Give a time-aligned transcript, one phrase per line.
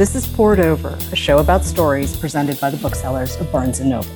[0.00, 3.82] This is Poured Over, a show about stories presented by the booksellers of Barnes &
[3.82, 4.08] Noble.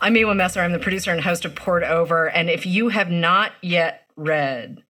[0.00, 0.60] I'm Miwa Messer.
[0.60, 2.30] I'm the producer and host of Poured Over.
[2.30, 4.84] And if you have not yet read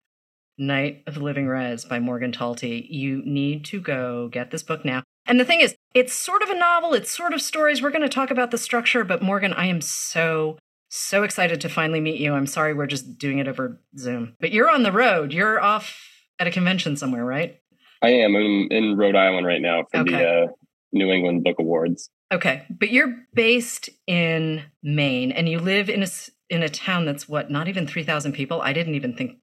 [0.57, 4.83] Night of the Living Rez by Morgan Talty, you need to go get this book
[4.83, 5.03] now.
[5.25, 7.81] And the thing is, it's sort of a novel, it's sort of stories.
[7.81, 10.57] We're going to talk about the structure, but Morgan, I am so
[10.89, 12.33] so excited to finally meet you.
[12.33, 14.35] I'm sorry we're just doing it over Zoom.
[14.41, 15.31] But you're on the road.
[15.31, 17.59] You're off at a convention somewhere, right?
[18.01, 18.35] I am.
[18.35, 20.11] I'm in Rhode Island right now for okay.
[20.11, 20.47] the uh,
[20.91, 22.09] New England Book Awards.
[22.31, 26.07] Okay, but you're based in Maine, and you live in a
[26.49, 28.61] in a town that's what not even three thousand people.
[28.61, 29.37] I didn't even think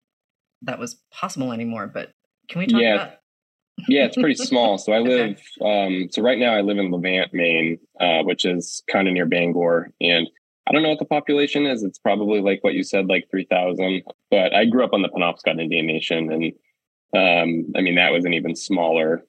[0.62, 1.86] that was possible anymore.
[1.86, 2.12] But
[2.48, 2.94] can we talk yeah.
[2.94, 3.10] about?
[3.88, 4.78] yeah, it's pretty small.
[4.78, 5.40] So I live.
[5.60, 6.04] Okay.
[6.04, 9.26] Um, so right now I live in Levant, Maine, uh, which is kind of near
[9.26, 10.28] Bangor, and
[10.66, 11.82] I don't know what the population is.
[11.82, 14.02] It's probably like what you said, like 3,000.
[14.30, 16.32] But I grew up on the Penobscot Indian Nation.
[16.32, 16.52] And
[17.14, 19.22] um, I mean, that was an even smaller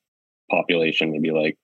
[0.50, 1.58] population, maybe like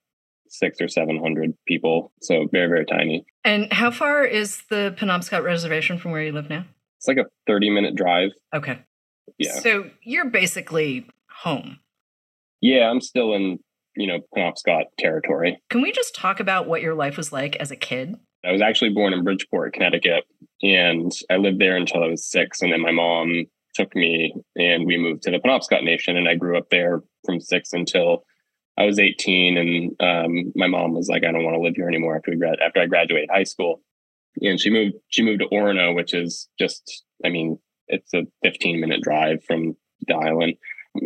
[0.48, 2.12] six or 700 people.
[2.20, 3.24] So very, very tiny.
[3.44, 6.64] And how far is the Penobscot Reservation from where you live now?
[6.98, 8.30] It's like a 30 minute drive.
[8.54, 8.78] Okay.
[9.38, 9.58] Yeah.
[9.60, 11.80] So you're basically home.
[12.60, 13.58] Yeah, I'm still in,
[13.96, 15.60] you know, Penobscot territory.
[15.70, 18.14] Can we just talk about what your life was like as a kid?
[18.44, 20.24] I was actually born in Bridgeport, Connecticut,
[20.62, 22.60] and I lived there until I was six.
[22.60, 26.16] And then my mom took me and we moved to the Penobscot Nation.
[26.16, 28.24] And I grew up there from six until
[28.78, 29.56] I was 18.
[29.56, 32.36] And um, my mom was like, I don't want to live here anymore after, we
[32.36, 33.82] grad- after I graduated high school.
[34.40, 38.80] And she moved, she moved to Orono, which is just, I mean, it's a 15
[38.80, 40.54] minute drive from the island.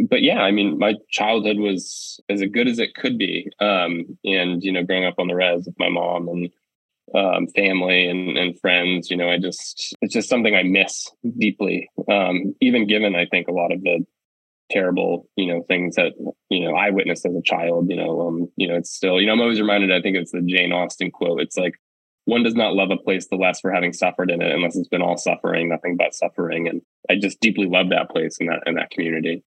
[0.08, 3.48] But yeah, I mean, my childhood was as good as it could be.
[3.60, 6.50] Um, and, you know, growing up on the res with my mom and
[7.14, 9.10] um, family and, and friends.
[9.10, 11.90] You know, I just, it's just something I miss deeply.
[12.10, 14.04] Um, even given, I think, a lot of the
[14.70, 16.12] terrible, you know, things that,
[16.50, 19.26] you know, I witnessed as a child, you know, um, you know, it's still, you
[19.26, 21.40] know, I'm always reminded, I think it's the Jane Austen quote.
[21.40, 21.74] It's like,
[22.24, 24.88] one does not love a place the less for having suffered in it unless it's
[24.88, 26.66] been all suffering, nothing but suffering.
[26.66, 29.44] And I just deeply love that place and that, and that community.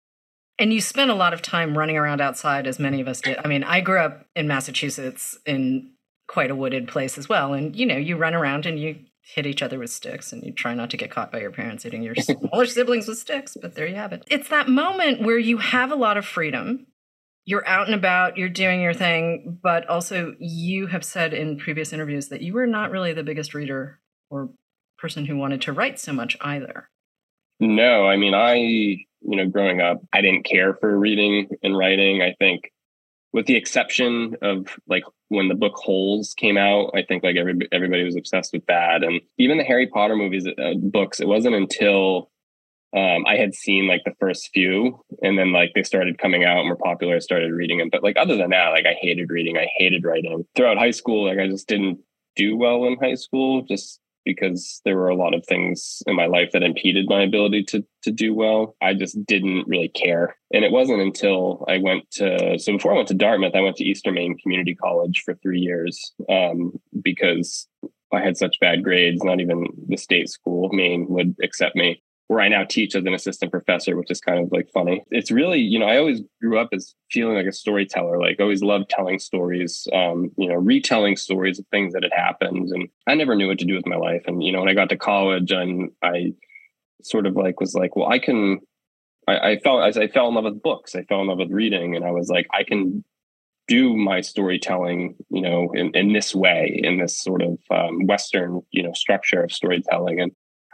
[0.58, 3.38] And you spent a lot of time running around outside, as many of us did.
[3.44, 5.92] I mean, I grew up in Massachusetts in
[6.30, 7.54] quite a wooded place as well.
[7.54, 10.54] And you know, you run around and you hit each other with sticks and you
[10.54, 13.76] try not to get caught by your parents hitting your smaller siblings with sticks, but
[13.76, 14.24] there you have it.
[14.28, 16.86] It's that moment where you have a lot of freedom.
[17.46, 21.92] You're out and about, you're doing your thing, but also you have said in previous
[21.92, 24.52] interviews that you were not really the biggest reader or
[25.00, 26.90] person who wanted to write so much either.
[27.60, 32.22] No, I mean, I, you know, growing up, I didn't care for reading and writing.
[32.22, 32.72] I think
[33.34, 37.56] with the exception of like when the book Holes came out, I think like every,
[37.72, 39.04] everybody was obsessed with that.
[39.04, 42.32] And even the Harry Potter movies, uh, books, it wasn't until
[42.96, 46.60] um, I had seen like the first few and then like they started coming out
[46.60, 47.16] and were popular.
[47.16, 47.90] I started reading them.
[47.92, 50.46] But like other than that, like I hated reading, I hated writing.
[50.56, 52.00] Throughout high school, like I just didn't
[52.36, 56.26] do well in high school, just because there were a lot of things in my
[56.26, 58.76] life that impeded my ability to to do well.
[58.82, 60.36] I just didn't really care.
[60.54, 63.78] And it wasn't until I went to so before I went to Dartmouth, I went
[63.78, 67.68] to Eastern Maine Community College for three years um, because
[68.12, 69.24] I had such bad grades.
[69.24, 73.14] Not even the state school, Maine, would accept me where I now teach as an
[73.16, 75.04] assistant professor, which is kind of like funny.
[75.10, 78.62] It's really, you know, I always grew up as feeling like a storyteller, like always
[78.62, 82.70] loved telling stories, um, you know, retelling stories of things that had happened.
[82.70, 84.22] And I never knew what to do with my life.
[84.28, 86.34] And, you know, when I got to college and I
[87.04, 88.60] sort of like was like, well, I can,
[89.28, 91.52] I, I felt as I fell in love with books, I fell in love with
[91.52, 91.96] reading.
[91.96, 93.04] And I was like, I can
[93.68, 98.62] do my storytelling, you know, in, in this way, in this sort of um, Western,
[98.72, 100.20] you know, structure of storytelling.
[100.20, 100.32] And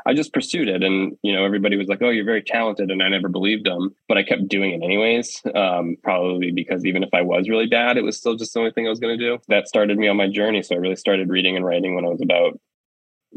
[0.07, 0.83] I just pursued it.
[0.83, 2.91] And, you know, everybody was like, oh, you're very talented.
[2.91, 5.41] And I never believed them, but I kept doing it anyways.
[5.53, 8.71] Um, probably because even if I was really bad, it was still just the only
[8.71, 9.39] thing I was going to do.
[9.47, 10.61] That started me on my journey.
[10.61, 12.59] So I really started reading and writing when I was about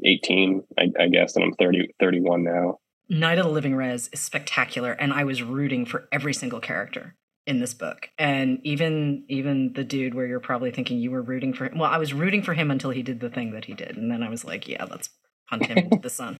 [0.04, 1.36] 18, I, I guess.
[1.36, 2.78] And I'm 30, 31 now.
[3.08, 4.92] Night of the Living Rez is spectacular.
[4.92, 7.14] And I was rooting for every single character
[7.46, 11.54] in this book and even even the dude where you're probably thinking you were rooting
[11.54, 13.72] for him well i was rooting for him until he did the thing that he
[13.72, 15.08] did and then i was like yeah let's
[15.48, 16.36] hunt him into the sun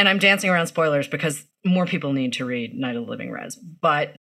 [0.00, 3.30] and I'm dancing around spoilers because more people need to read Night of the Living
[3.30, 3.56] Rez.
[3.56, 4.16] But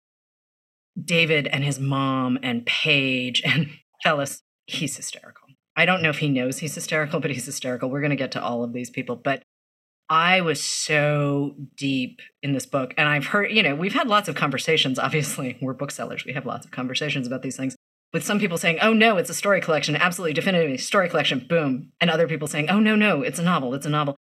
[1.02, 3.70] David and his mom and Paige and
[4.06, 5.39] Fellis, he's hysterical.
[5.80, 7.90] I don't know if he knows he's hysterical, but he's hysterical.
[7.90, 9.16] We're going to get to all of these people.
[9.16, 9.44] But
[10.10, 12.94] I was so deep in this book.
[12.98, 15.00] And I've heard, you know, we've had lots of conversations.
[15.00, 16.26] Obviously, we're booksellers.
[16.26, 17.78] We have lots of conversations about these things
[18.12, 21.94] with some people saying, oh no, it's a story collection, absolutely definitively story collection, boom.
[22.02, 24.18] And other people saying, oh no, no, it's a novel, it's a novel.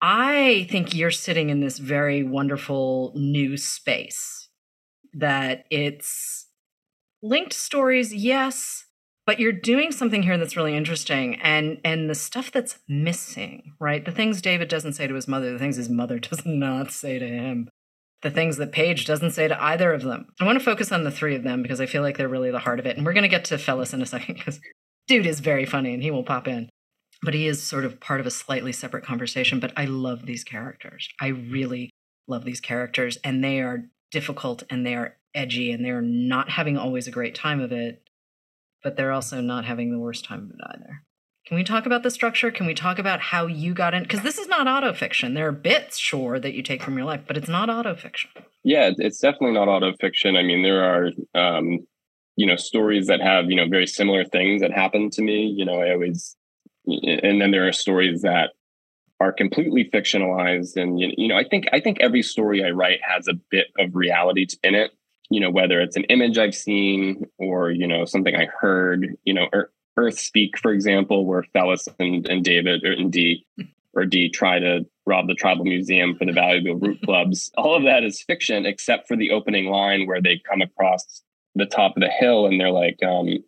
[0.00, 4.50] I think you're sitting in this very wonderful new space
[5.14, 6.46] that it's
[7.22, 8.84] linked stories, yes,
[9.26, 14.04] but you're doing something here that's really interesting and and the stuff that's missing right?
[14.04, 17.18] The things david doesn't say to his mother the things his mother does not say
[17.18, 17.68] to him
[18.22, 20.28] the things that paige doesn't say to either of them.
[20.40, 22.50] I want to focus on the three of them because i feel like they're really
[22.50, 24.60] the heart of it and we're going to get to Fellis in a second because
[25.08, 26.68] dude is very funny and he will pop in.
[27.24, 30.44] But he is sort of part of a slightly separate conversation but i love these
[30.44, 31.08] characters.
[31.20, 31.90] I really
[32.28, 36.76] love these characters and they are difficult and they are edgy and they're not having
[36.76, 38.02] always a great time of it
[38.82, 41.02] but they're also not having the worst time of it either.
[41.46, 42.52] Can we talk about the structure?
[42.52, 44.04] Can we talk about how you got in?
[44.04, 45.34] Because this is not autofiction.
[45.34, 48.26] There are bits, sure, that you take from your life, but it's not autofiction.
[48.62, 50.38] Yeah, it's definitely not autofiction.
[50.38, 51.80] I mean, there are, um,
[52.36, 55.46] you know, stories that have, you know, very similar things that happen to me.
[55.46, 56.36] You know, I always,
[56.86, 58.50] and then there are stories that
[59.18, 60.80] are completely fictionalized.
[60.80, 63.96] And, you know, I think, I think every story I write has a bit of
[63.96, 64.92] reality in it
[65.32, 69.34] you know whether it's an image i've seen or you know something i heard you
[69.34, 69.48] know
[69.96, 73.46] earth speak for example where Fellis and, and david or and d
[73.94, 77.50] or d try to rob the tribal museum for the valuable root clubs.
[77.56, 81.22] All of that is fiction except for the opening line where they come across
[81.54, 83.38] the top of the hill and they're like um,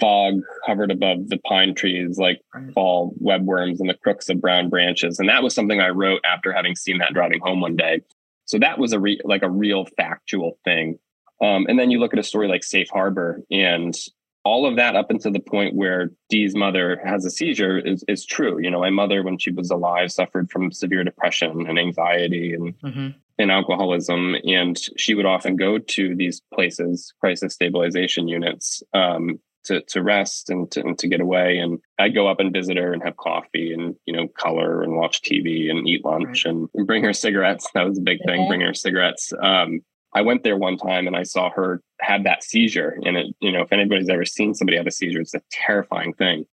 [0.00, 2.40] fog hovered above the pine trees like
[2.74, 5.18] fall webworms and the crooks of brown branches.
[5.18, 8.00] And that was something i wrote after having seen that driving home one day.
[8.46, 10.98] So that was a re- like a real factual thing
[11.40, 13.96] um, and then you look at a story like Safe Harbor, and
[14.44, 18.24] all of that up until the point where Dee's mother has a seizure is, is
[18.24, 18.58] true.
[18.58, 22.78] You know, my mother, when she was alive, suffered from severe depression and anxiety and,
[22.80, 23.08] mm-hmm.
[23.38, 24.36] and alcoholism.
[24.44, 30.48] And she would often go to these places, crisis stabilization units, um, to, to rest
[30.48, 31.58] and to, and to get away.
[31.58, 34.96] And I'd go up and visit her and have coffee and, you know, color and
[34.96, 36.54] watch TV and eat lunch right.
[36.54, 37.68] and, and, bring her cigarettes.
[37.74, 39.30] That was a big thing, bring her cigarettes.
[39.38, 39.82] Um,
[40.14, 42.98] I went there one time and I saw her have that seizure.
[43.04, 46.14] And it, you know, if anybody's ever seen somebody have a seizure, it's a terrifying
[46.14, 46.46] thing.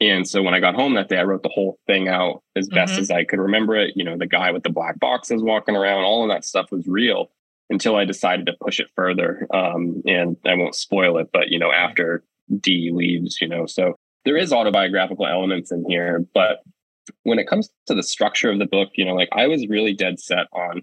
[0.00, 2.68] And so when I got home that day, I wrote the whole thing out as
[2.68, 3.02] best mm-hmm.
[3.02, 3.92] as I could remember it.
[3.96, 6.86] You know, the guy with the black boxes walking around, all of that stuff was
[6.86, 7.30] real
[7.70, 9.46] until I decided to push it further.
[9.52, 12.22] Um, and I won't spoil it, but you know, after
[12.60, 13.94] D leaves, you know, so
[14.24, 16.58] there is autobiographical elements in here, but
[17.22, 19.94] when it comes to the structure of the book, you know, like I was really
[19.94, 20.82] dead set on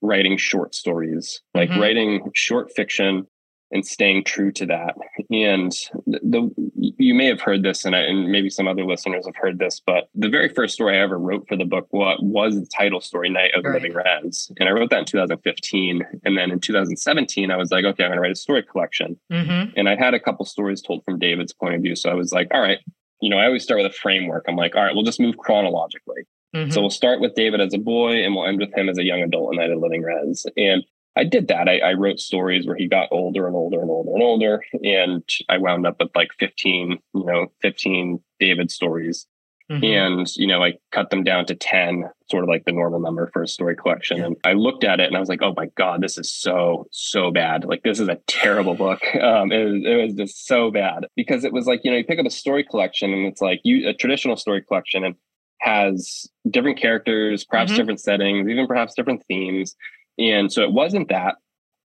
[0.00, 1.80] writing short stories, like mm-hmm.
[1.80, 3.26] writing short fiction
[3.70, 4.94] and staying true to that.
[5.30, 5.72] And
[6.06, 9.36] the, the you may have heard this, and, I, and maybe some other listeners have
[9.36, 12.54] heard this, but the very first story I ever wrote for the book was, was
[12.58, 13.82] the title story, Night of the right.
[13.82, 14.50] Living Rez.
[14.58, 16.02] And I wrote that in 2015.
[16.24, 19.18] And then in 2017, I was like, okay, I'm going to write a story collection.
[19.30, 19.72] Mm-hmm.
[19.76, 21.94] And I had a couple stories told from David's point of view.
[21.94, 22.78] So I was like, all right,
[23.20, 24.46] you know, I always start with a framework.
[24.48, 26.22] I'm like, all right, we'll just move chronologically.
[26.54, 26.70] Mm-hmm.
[26.70, 29.04] So we'll start with David as a boy and we'll end with him as a
[29.04, 30.46] young adult in Night of Living Rez.
[30.56, 30.84] And
[31.16, 31.68] I did that.
[31.68, 34.64] I, I, wrote stories where he got older and older and older and older.
[34.84, 39.26] And I wound up with like 15, you know, 15 David stories.
[39.70, 39.84] Mm-hmm.
[39.84, 43.28] And, you know, I cut them down to 10, sort of like the normal number
[43.32, 44.18] for a story collection.
[44.18, 44.26] Yeah.
[44.26, 46.86] And I looked at it and I was like, oh my God, this is so,
[46.90, 47.64] so bad.
[47.64, 49.02] Like, this is a terrible book.
[49.18, 52.04] Um, it, was, it was just so bad because it was like, you know, you
[52.04, 55.04] pick up a story collection and it's like you, a traditional story collection.
[55.04, 55.16] And
[55.60, 57.78] has different characters, perhaps mm-hmm.
[57.78, 59.76] different settings, even perhaps different themes.
[60.18, 61.36] And so it wasn't that.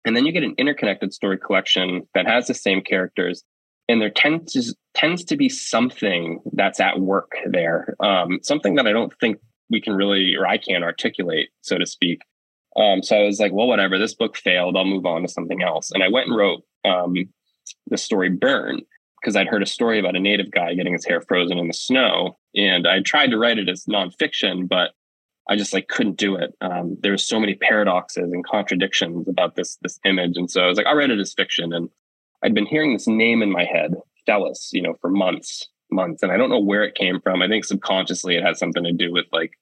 [0.06, 3.44] And then you get an interconnected story collection that has the same characters.
[3.88, 8.88] And there tends to, tends to be something that's at work there, um, something that
[8.88, 9.38] I don't think
[9.70, 12.22] we can really, or I can't articulate, so to speak.
[12.76, 14.78] Um, so I was like, well, whatever, this book failed.
[14.78, 15.92] I'll move on to something else.
[15.92, 17.14] And I went and wrote um,
[17.88, 18.82] the story Burn,
[19.22, 21.74] because I'd heard a story about a native guy getting his hair frozen in the
[21.74, 24.92] snow, and I tried to write it as nonfiction, but
[25.50, 26.56] I just like couldn't do it.
[26.62, 30.68] Um, there was so many paradoxes and contradictions about this this image, and so I
[30.68, 31.74] was like, I'll write it as fiction.
[31.74, 31.90] And
[32.44, 33.96] I'd been hearing this name in my head,
[34.28, 37.42] Fellis, you know, for months, months, and I don't know where it came from.
[37.42, 39.54] I think subconsciously it had something to do with like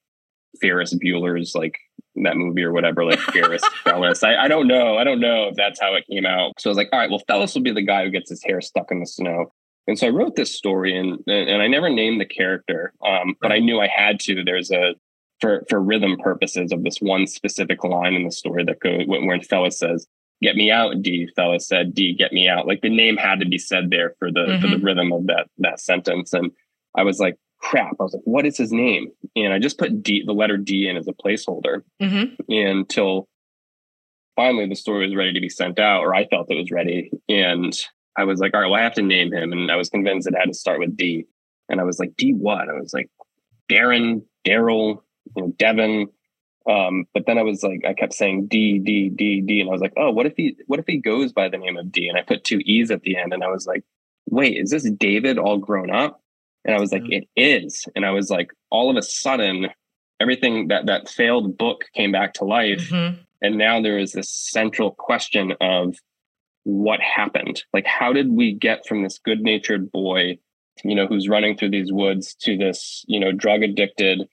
[0.62, 1.78] Ferris Bueller's like
[2.16, 4.24] that movie or whatever, like Ferris Fellis.
[4.24, 4.98] I, I don't know.
[4.98, 6.60] I don't know if that's how it came out.
[6.60, 8.44] So I was like, all right, well, Fellis will be the guy who gets his
[8.44, 9.54] hair stuck in the snow.
[9.88, 13.52] And so I wrote this story and and I never named the character, um, but
[13.52, 14.44] I knew I had to.
[14.44, 14.96] There's a
[15.40, 19.40] for for rhythm purposes of this one specific line in the story that goes when
[19.42, 20.08] Fellis says,
[20.42, 23.48] "Get me out, D." Fellis said, "D, get me out." Like the name had to
[23.48, 24.62] be said there for the mm-hmm.
[24.62, 24.86] for the mm-hmm.
[24.86, 26.34] rhythm of that that sentence.
[26.34, 26.52] And
[26.96, 27.96] I was like, crap.
[28.00, 29.12] I was like, what is his name?
[29.36, 32.52] And I just put D, the letter D in as a placeholder mm-hmm.
[32.52, 33.28] until
[34.36, 37.12] finally the story was ready to be sent out, or I felt it was ready.
[37.28, 37.78] And
[38.18, 39.52] I was like, all right, well, I have to name him.
[39.52, 41.28] And I was convinced it had to start with D.
[41.70, 42.70] And I was like, D what?
[42.70, 43.10] I was like,
[43.70, 45.02] Darren, Daryl,
[45.36, 46.08] you know, Devin.
[46.70, 49.62] Um, but then I was like, I kept saying D, D, D, D.
[49.62, 51.78] And I was like, oh, what if he, what if he goes by the name
[51.78, 52.08] of D?
[52.08, 53.34] And I put two E's at the end.
[53.34, 53.84] And I was like,
[54.30, 56.22] wait, is this David all grown up?
[56.66, 57.24] And I was like, mm-hmm.
[57.24, 57.86] it is.
[57.96, 59.68] And I was like, all of a sudden,
[60.20, 62.90] everything that that failed book came back to life.
[62.90, 63.22] Mm-hmm.
[63.42, 65.96] And now there is this central question of
[66.68, 67.64] what happened?
[67.72, 70.38] Like, how did we get from this good natured boy,
[70.84, 74.28] you know, who's running through these woods to this, you know, drug addicted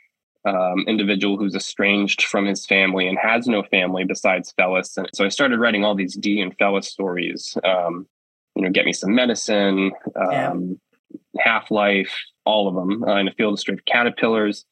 [0.44, 4.96] um, individual who's estranged from his family and has no family besides Fellis?
[4.96, 7.56] And so I started writing all these D and Fellis stories.
[7.62, 8.08] Um,
[8.56, 10.80] you know, get me some medicine, um,
[11.36, 11.44] yeah.
[11.44, 14.64] Half Life, all of them uh, in a field of straight caterpillars,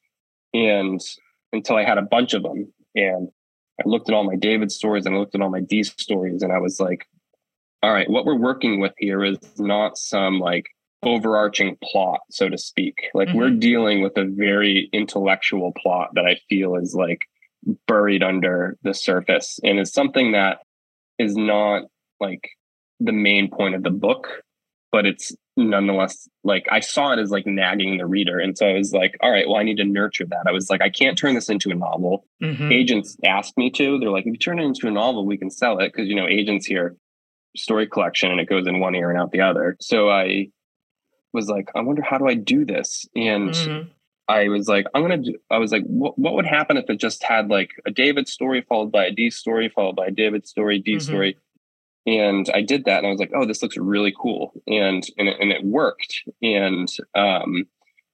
[0.53, 0.99] and
[1.53, 2.73] until I had a bunch of them.
[2.93, 3.29] And
[3.79, 6.43] I looked at all my David stories and I looked at all my D stories,
[6.43, 7.07] and I was like,
[7.83, 10.65] all right, what we're working with here is not some like
[11.03, 13.09] overarching plot, so to speak.
[13.13, 13.37] Like mm-hmm.
[13.37, 17.25] we're dealing with a very intellectual plot that I feel is like
[17.87, 20.59] buried under the surface and is something that
[21.19, 21.83] is not
[22.21, 22.49] like
[23.01, 24.29] the main point of the book,
[24.93, 28.39] but it's nonetheless like I saw it as like nagging the reader.
[28.39, 30.45] And so I was like, all right, well, I need to nurture that.
[30.47, 32.25] I was like, I can't turn this into a novel.
[32.41, 32.71] Mm-hmm.
[32.71, 33.99] Agents asked me to.
[33.99, 35.93] They're like, if you turn it into a novel, we can sell it.
[35.93, 36.95] Cause you know, agents here
[37.55, 39.77] story collection and it goes in one ear and out the other.
[39.79, 40.49] So I
[41.33, 43.05] was like, I wonder how do I do this?
[43.15, 43.89] And mm-hmm.
[44.27, 45.37] I was like, I'm gonna do.
[45.51, 48.61] I was like, what, what would happen if it just had like a David story
[48.61, 50.99] followed by a D story followed by a David story, D mm-hmm.
[50.99, 51.37] story,
[52.05, 55.27] and I did that, and I was like, oh, this looks really cool, and and
[55.27, 57.65] it, and it worked, and um,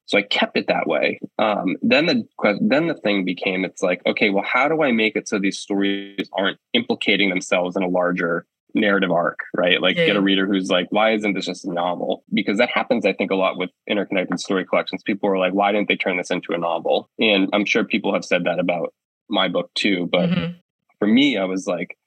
[0.05, 1.19] so I kept it that way.
[1.37, 2.27] Um, then the
[2.59, 5.59] then the thing became, it's like, okay, well, how do I make it so these
[5.59, 9.81] stories aren't implicating themselves in a larger narrative arc, right?
[9.81, 10.07] Like yeah.
[10.07, 12.23] get a reader who's like, why isn't this just a novel?
[12.33, 15.03] Because that happens, I think, a lot with interconnected story collections.
[15.03, 17.09] People are like, why didn't they turn this into a novel?
[17.19, 18.93] And I'm sure people have said that about
[19.29, 20.07] my book too.
[20.11, 20.53] But mm-hmm.
[20.99, 21.97] for me, I was like,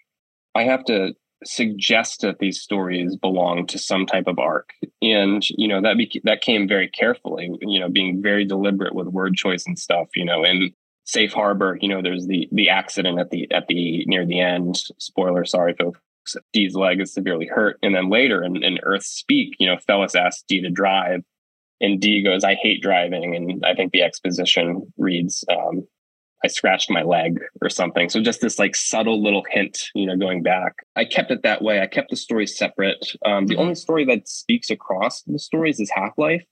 [0.54, 1.14] I have to
[1.44, 6.20] suggest that these stories belong to some type of arc and you know that be-
[6.24, 10.24] that came very carefully you know being very deliberate with word choice and stuff you
[10.24, 10.72] know and
[11.04, 14.76] safe harbor you know there's the the accident at the at the near the end
[14.98, 15.98] spoiler sorry folks
[16.52, 17.78] Dee's leg is severely hurt.
[17.82, 21.22] And then later in, in Earth Speak, you know, Fellis asks Dee to drive,
[21.80, 23.34] and Dee goes, I hate driving.
[23.34, 25.86] And I think the exposition reads, um,
[26.44, 28.08] I scratched my leg or something.
[28.08, 30.74] So just this like subtle little hint, you know, going back.
[30.96, 31.80] I kept it that way.
[31.80, 33.04] I kept the stories separate.
[33.24, 33.62] Um, the mm-hmm.
[33.62, 36.44] only story that speaks across the stories is Half Life,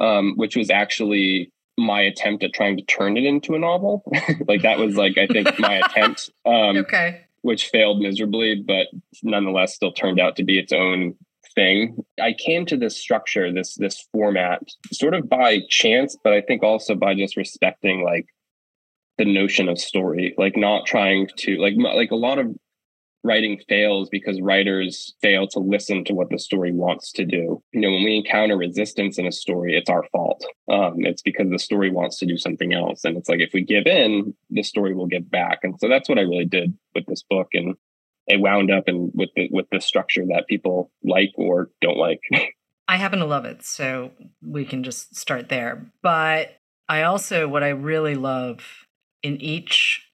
[0.00, 4.02] um, which was actually my attempt at trying to turn it into a novel.
[4.48, 6.30] like that was like I think my attempt.
[6.44, 8.88] Um, okay which failed miserably, but
[9.22, 11.14] nonetheless still turned out to be its own
[11.54, 11.96] thing.
[12.22, 14.60] I came to this structure, this this format,
[14.92, 18.26] sort of by chance, but I think also by just respecting like
[19.16, 22.54] the notion of story, like not trying to like like a lot of
[23.24, 27.62] writing fails because writers fail to listen to what the story wants to do.
[27.72, 30.44] You know, when we encounter resistance in a story, it's our fault.
[30.70, 33.04] Um, it's because the story wants to do something else.
[33.04, 35.60] And it's like if we give in, the story will give back.
[35.62, 37.48] And so that's what I really did with this book.
[37.54, 37.74] And
[38.28, 42.20] it wound up and with the with the structure that people like or don't like.
[42.88, 45.90] I happen to love it, so we can just start there.
[46.02, 46.56] But
[46.88, 48.86] I also what I really love
[49.22, 50.07] in each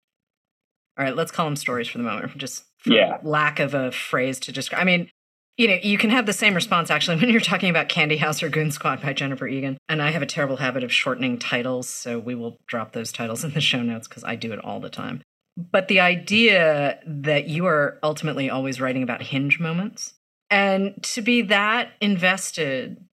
[0.98, 3.18] all right, let's call them stories for the moment, just yeah.
[3.22, 4.80] lack of a phrase to describe.
[4.80, 5.10] I mean,
[5.56, 8.42] you know, you can have the same response actually when you're talking about Candy House
[8.42, 9.78] or Goon Squad by Jennifer Egan.
[9.88, 13.44] And I have a terrible habit of shortening titles, so we will drop those titles
[13.44, 15.22] in the show notes because I do it all the time.
[15.56, 20.14] But the idea that you are ultimately always writing about hinge moments
[20.50, 23.04] and to be that invested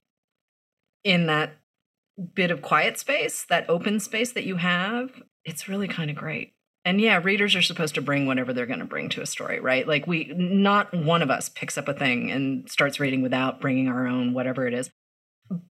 [1.03, 1.53] in that
[2.33, 6.53] bit of quiet space, that open space that you have, it's really kind of great
[6.85, 9.59] and yeah readers are supposed to bring whatever they're going to bring to a story
[9.59, 9.87] right?
[9.87, 13.87] Like we not one of us picks up a thing and starts reading without bringing
[13.87, 14.89] our own whatever it is.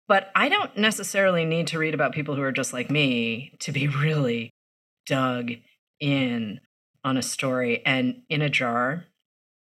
[0.09, 3.73] But i don't necessarily need to read about people who are just like me to
[3.73, 4.51] be really
[5.07, 5.53] dug
[6.01, 6.61] in
[7.05, 9.07] on a story and in a jar.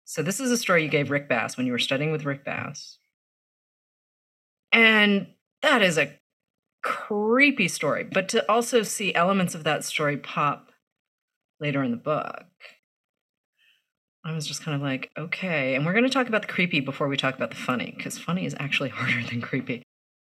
[0.06, 2.44] So this is a story you gave rick bass when you were studying with rick
[2.44, 2.98] bass.
[4.74, 5.28] And
[5.62, 6.18] that is a
[6.84, 10.71] creepy story but to also see elements of that story pop
[11.62, 12.46] later in the book.
[14.25, 15.75] I was just kind of like, okay.
[15.75, 18.18] And we're going to talk about the creepy before we talk about the funny, because
[18.18, 19.84] funny is actually harder than creepy.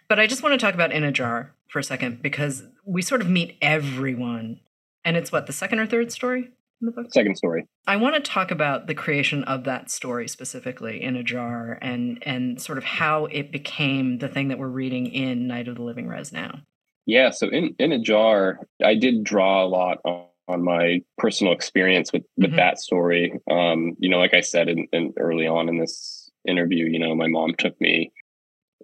[0.09, 3.01] But I just want to talk about In a Jar for a second, because we
[3.01, 4.61] sort of meet everyone.
[5.05, 7.13] And it's what, the second or third story in the book?
[7.13, 7.67] Second story.
[7.87, 12.19] I want to talk about the creation of that story specifically, In a Jar, and,
[12.23, 15.83] and sort of how it became the thing that we're reading in Night of the
[15.83, 16.61] Living Rez now.
[17.07, 22.13] Yeah, so in, in a jar, I did draw a lot on my personal experience
[22.13, 22.57] with with mm-hmm.
[22.57, 23.33] that story.
[23.51, 27.15] Um, you know, like I said in, in, early on in this interview, you know,
[27.15, 28.13] my mom took me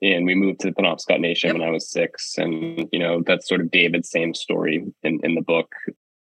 [0.03, 1.59] and we moved to the Penobscot Nation yep.
[1.59, 5.35] when I was six, and you know that's sort of David's same story in in
[5.35, 5.73] the book.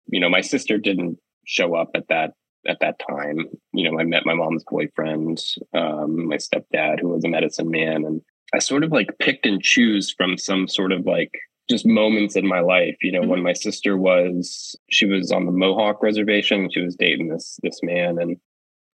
[0.07, 2.33] You know, my sister didn't show up at that
[2.67, 3.45] at that time.
[3.73, 5.41] You know, I met my mom's boyfriend,
[5.73, 8.21] um, my stepdad, who was a medicine man, and
[8.53, 11.31] I sort of like picked and choose from some sort of like
[11.71, 12.97] just moments in my life.
[13.01, 13.29] You know, mm-hmm.
[13.29, 17.79] when my sister was she was on the Mohawk reservation, she was dating this this
[17.81, 18.37] man, and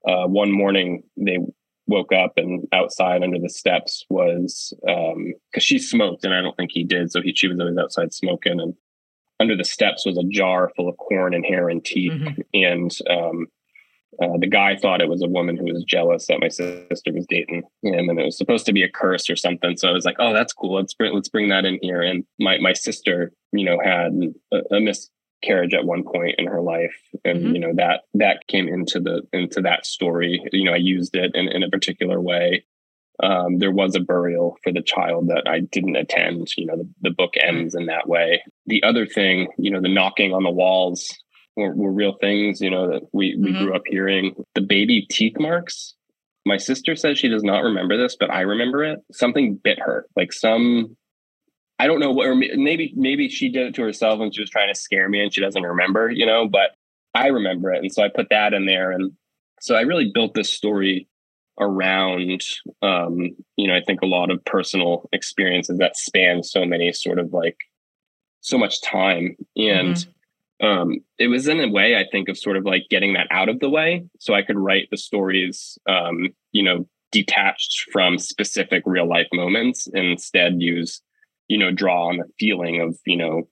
[0.08, 1.38] uh, one morning they
[1.88, 6.56] woke up and outside under the steps was because um, she smoked and I don't
[6.56, 8.74] think he did, so he she was always outside smoking and
[9.38, 12.40] under the steps was a jar full of corn and hair and teeth mm-hmm.
[12.54, 13.46] and um,
[14.22, 17.26] uh, the guy thought it was a woman who was jealous that my sister was
[17.28, 19.76] dating him, and it was supposed to be a curse or something.
[19.76, 20.74] So I was like, "Oh, that's cool.
[20.74, 24.12] Let's bring let's bring that in here." And my my sister, you know, had
[24.52, 27.54] a, a miscarriage at one point in her life, and mm-hmm.
[27.54, 30.40] you know that that came into the into that story.
[30.52, 32.64] You know, I used it in in a particular way.
[33.22, 36.48] Um, there was a burial for the child that I didn't attend.
[36.56, 37.56] You know, the, the book mm-hmm.
[37.56, 38.42] ends in that way.
[38.66, 41.16] The other thing, you know, the knocking on the walls
[41.56, 43.64] were, were real things, you know, that we, we mm-hmm.
[43.64, 44.34] grew up hearing.
[44.54, 45.94] The baby teeth marks.
[46.44, 49.00] My sister says she does not remember this, but I remember it.
[49.10, 50.96] Something bit her, like some,
[51.78, 54.50] I don't know what, or maybe, maybe she did it to herself and she was
[54.50, 56.70] trying to scare me and she doesn't remember, you know, but
[57.14, 57.82] I remember it.
[57.82, 58.92] And so I put that in there.
[58.92, 59.12] And
[59.60, 61.08] so I really built this story
[61.58, 62.42] around
[62.82, 67.18] um, you know i think a lot of personal experiences that span so many sort
[67.18, 67.56] of like
[68.42, 70.10] so much time and mm-hmm
[70.62, 73.48] um, it was in a way I think of sort of like getting that out
[73.48, 78.82] of the way, so I could write the stories, um, you know, detached from specific
[78.86, 81.02] real life moments, and instead use,
[81.48, 83.48] you know, draw on the feeling of you know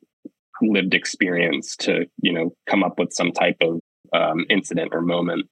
[0.63, 3.81] lived experience to you know come up with some type of
[4.15, 5.47] um, incident or moment.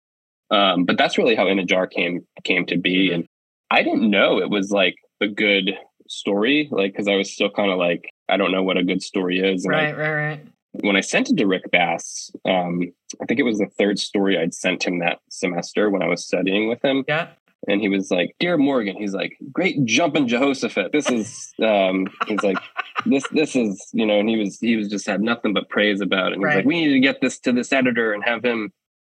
[0.50, 3.14] Um, but that's really how In a Jar came came to be, mm-hmm.
[3.16, 3.26] and
[3.70, 5.76] I didn't know it was like a good
[6.08, 9.02] story, like because I was still kind of like I don't know what a good
[9.02, 9.66] story is.
[9.68, 12.82] right, I, right, right when I sent it to Rick Bass, um,
[13.20, 16.24] I think it was the third story I'd sent him that semester when I was
[16.24, 17.04] studying with him.
[17.06, 17.28] Yeah.
[17.68, 22.42] And he was like, "Dear Morgan," he's like, "Great jumping Jehoshaphat." This is, um, he's
[22.42, 22.58] like,
[23.06, 24.18] "This, this is," you know.
[24.18, 26.34] And he was, he was just had nothing but praise about it.
[26.34, 26.56] And he's right.
[26.56, 28.72] like, "We need to get this to this editor and have him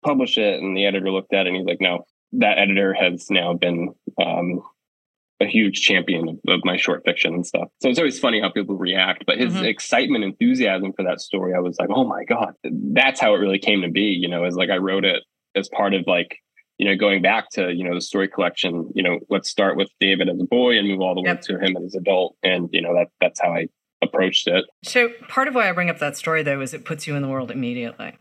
[0.05, 3.31] publish it." And the editor looked at it and he's like, "No, that editor has
[3.31, 4.61] now been um,
[5.42, 7.68] a huge champion of, my short fiction and stuff.
[7.81, 9.24] So it's always funny how people react.
[9.26, 9.64] But his mm-hmm.
[9.64, 13.59] excitement, enthusiasm for that story, I was like, oh my God, that's how it really
[13.59, 14.16] came to be.
[14.20, 15.22] You know, as like I wrote it
[15.57, 16.38] as part of like,
[16.78, 19.88] you know, going back to, you know, the story collection, you know, let's start with
[20.00, 21.38] David as a boy and move all the yep.
[21.38, 22.37] way to him as an adult.
[22.42, 23.66] And, you know, that that's how I
[24.02, 24.64] approached it.
[24.85, 27.22] So part of why I bring up that story though is it puts you in
[27.22, 28.16] the world immediately.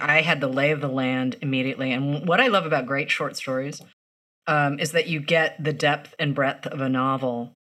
[0.00, 1.92] I had the lay of the land immediately.
[1.92, 3.82] And what I love about great short stories
[4.46, 7.54] um, is that you get the depth and breadth of a novel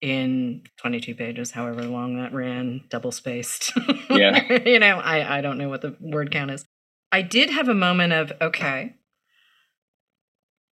[0.00, 3.72] in 22 pages, however long that ran, double spaced.
[4.08, 4.60] Yeah.
[4.64, 6.64] you know, I, I don't know what the word count is.
[7.12, 8.96] I did have a moment of, okay,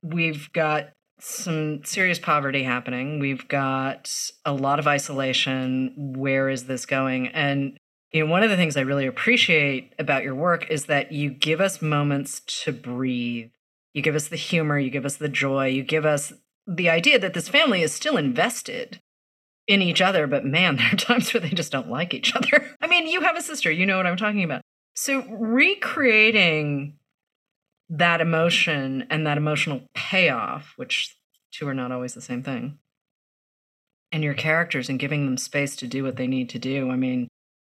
[0.03, 3.19] we've got some serious poverty happening.
[3.19, 4.11] We've got
[4.45, 6.15] a lot of isolation.
[6.17, 7.29] Where is this going?
[7.29, 7.79] And
[8.13, 11.31] you know, one of the things I really appreciate about your work is that you
[11.31, 13.51] give us moments to breathe
[13.95, 16.33] you give us the humor, you give us the joy, you give us
[16.67, 19.01] the idea that this family is still invested
[19.67, 22.71] in each other, but man, there are times where they just don't like each other.
[22.81, 24.63] I mean, you have a sister, you know what I'm talking about.
[24.95, 26.99] So recreating
[27.89, 31.17] that emotion and that emotional payoff, which
[31.53, 32.79] two are not always the same thing,
[34.13, 36.91] and your characters and giving them space to do what they need to do.
[36.91, 37.29] I mean,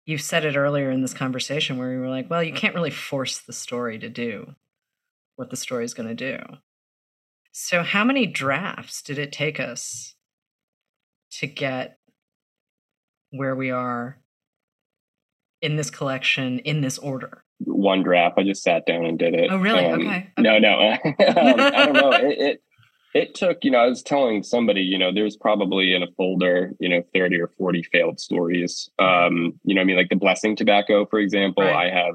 [0.05, 2.89] you've said it earlier in this conversation where you were like, well, you can't really
[2.89, 4.55] force the story to do
[5.41, 6.37] what the story is going to do.
[7.51, 10.15] So, how many drafts did it take us
[11.39, 11.97] to get
[13.31, 14.21] where we are
[15.61, 17.43] in this collection in this order?
[17.59, 18.37] One draft.
[18.37, 19.51] I just sat down and did it.
[19.51, 19.83] Oh, really?
[19.83, 20.09] Um, okay.
[20.09, 20.27] okay.
[20.37, 20.79] No, no.
[20.79, 20.99] um,
[21.59, 22.11] I don't know.
[22.21, 22.63] It, it
[23.13, 23.57] it took.
[23.63, 24.81] You know, I was telling somebody.
[24.81, 26.71] You know, there's probably in a folder.
[26.79, 28.89] You know, thirty or forty failed stories.
[28.99, 31.63] Um, you know, I mean, like the blessing tobacco, for example.
[31.63, 31.87] Right.
[31.87, 32.13] I have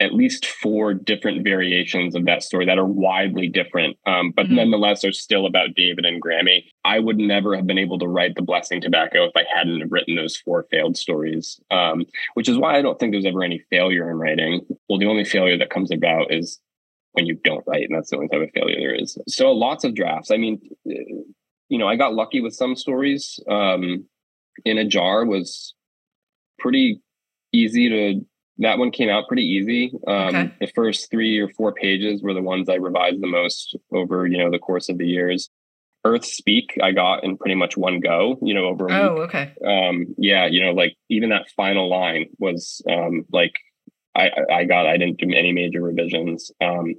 [0.00, 4.56] at least four different variations of that story that are widely different, um, but mm-hmm.
[4.56, 6.64] nonetheless are still about David and Grammy.
[6.84, 10.16] I would never have been able to write The Blessing Tobacco if I hadn't written
[10.16, 14.10] those four failed stories, um, which is why I don't think there's ever any failure
[14.10, 14.62] in writing.
[14.88, 16.58] Well, the only failure that comes about is
[17.12, 19.18] when you don't write, and that's the only type of failure there is.
[19.28, 20.30] So lots of drafts.
[20.30, 23.38] I mean, you know, I got lucky with some stories.
[23.48, 24.06] Um,
[24.64, 25.74] in a jar was
[26.58, 27.02] pretty
[27.52, 28.26] easy to
[28.60, 29.92] that one came out pretty easy.
[30.06, 30.50] Um, Okay.
[30.60, 34.38] The first three or four pages were the ones I revised the most over, you
[34.38, 35.50] know, the course of the years.
[36.04, 38.96] Earth Speak, I got in pretty much one go, you know, over a week.
[38.96, 39.52] Oh, okay.
[39.66, 43.52] um yeah you know like even that final line was um like
[44.14, 46.94] i I- i got i didn't do any major revisions um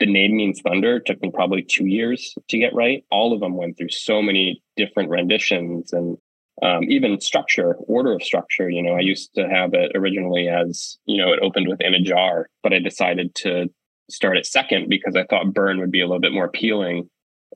[0.00, 3.54] the name means thunder took me probably two years to get right all of them
[3.56, 6.16] went through so many different renditions and
[6.62, 10.98] um, even structure order of structure you know i used to have it originally as
[11.06, 13.68] you know it opened with in a jar but i decided to
[14.10, 17.08] start it second because i thought burn would be a little bit more appealing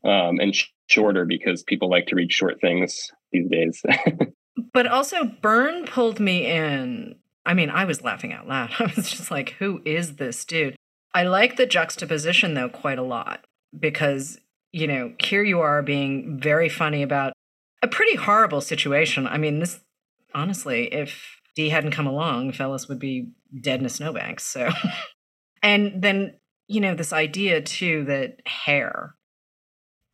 [0.05, 3.83] um, and sh- shorter because people like to read short things these days
[4.73, 7.17] But also, Burn pulled me in.
[7.45, 8.71] I mean, I was laughing out loud.
[8.79, 10.77] I was just like, who is this dude?
[11.15, 13.45] I like the juxtaposition, though, quite a lot
[13.79, 14.38] because,
[14.73, 17.33] you know, here you are being very funny about
[17.83, 19.27] a pretty horrible situation.
[19.27, 19.81] I mean, this,
[20.35, 23.29] honestly, if Dee hadn't come along, Fellis would be
[23.61, 24.40] dead in a snowbank.
[24.40, 24.71] So,
[25.62, 26.35] and then,
[26.68, 29.14] you know, this idea, too, that hair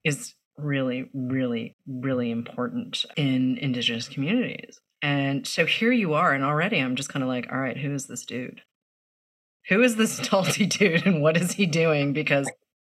[0.05, 4.81] is really, really, really important in Indigenous communities.
[5.01, 7.95] And so here you are, and already I'm just kind of like, all right, who
[7.95, 8.63] is this dude?
[9.69, 12.13] Who is this Talty dude, and what is he doing?
[12.13, 12.51] Because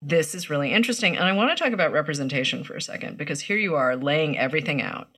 [0.06, 1.16] this is really interesting.
[1.16, 4.38] And I want to talk about representation for a second, because here you are laying
[4.38, 5.08] everything out.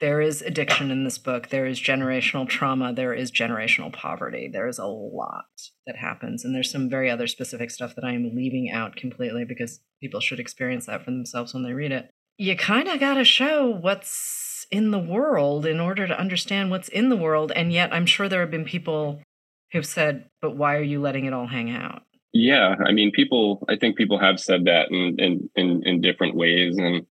[0.00, 1.48] There is addiction in this book.
[1.48, 2.92] There is generational trauma.
[2.92, 4.50] There is generational poverty.
[4.52, 5.44] There is a lot
[5.86, 6.44] that happens.
[6.44, 10.20] And there's some very other specific stuff that I am leaving out completely because people
[10.20, 12.10] should experience that for themselves when they read it.
[12.36, 16.88] You kind of got to show what's in the world in order to understand what's
[16.88, 17.52] in the world.
[17.54, 19.22] And yet, I'm sure there have been people
[19.70, 22.02] who've said, but why are you letting it all hang out?
[22.34, 23.64] Yeah, I mean, people.
[23.68, 27.06] I think people have said that in in in, in different ways, and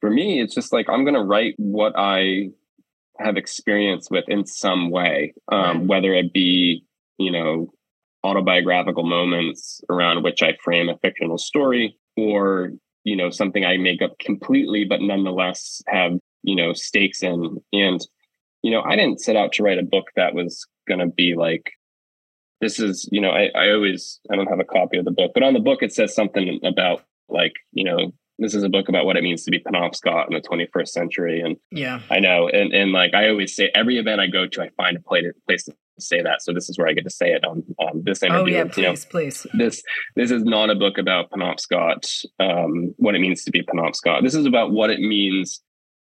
[0.00, 2.48] for me, it's just like I'm going to write what I
[3.18, 6.84] have experience with in some way, um, whether it be
[7.18, 7.70] you know
[8.24, 12.72] autobiographical moments around which I frame a fictional story, or
[13.04, 17.58] you know something I make up completely, but nonetheless have you know stakes in.
[17.74, 18.00] And
[18.62, 21.34] you know, I didn't set out to write a book that was going to be
[21.36, 21.72] like
[22.62, 25.32] this is you know I, I always i don't have a copy of the book
[25.34, 28.88] but on the book it says something about like you know this is a book
[28.88, 32.00] about what it means to be penobscot in the 21st century and Yeah.
[32.10, 34.96] i know and, and like i always say every event i go to i find
[34.96, 37.62] a place, to say that so this is where i get to say it on,
[37.78, 39.46] on this interview Oh, yeah, you know, please, please.
[39.52, 39.82] this
[40.16, 44.34] this is not a book about penobscot um, what it means to be penobscot this
[44.34, 45.60] is about what it means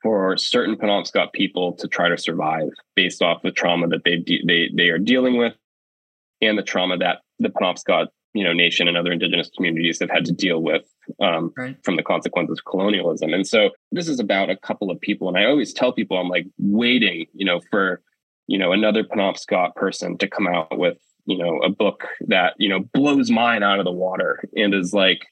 [0.03, 4.43] for certain penobscot people to try to survive based off the trauma that they de-
[4.47, 5.53] they they are dealing with
[6.41, 10.25] and the trauma that the penobscot you know nation and other indigenous communities have had
[10.25, 10.83] to deal with
[11.21, 11.75] um, Right.
[11.83, 15.37] from the consequences of colonialism and so this is about a couple of people and
[15.37, 18.01] i always tell people i'm like waiting you know for
[18.47, 22.69] you know another penobscot person to come out with you know a book that you
[22.69, 25.27] know blows mine out of the water and is like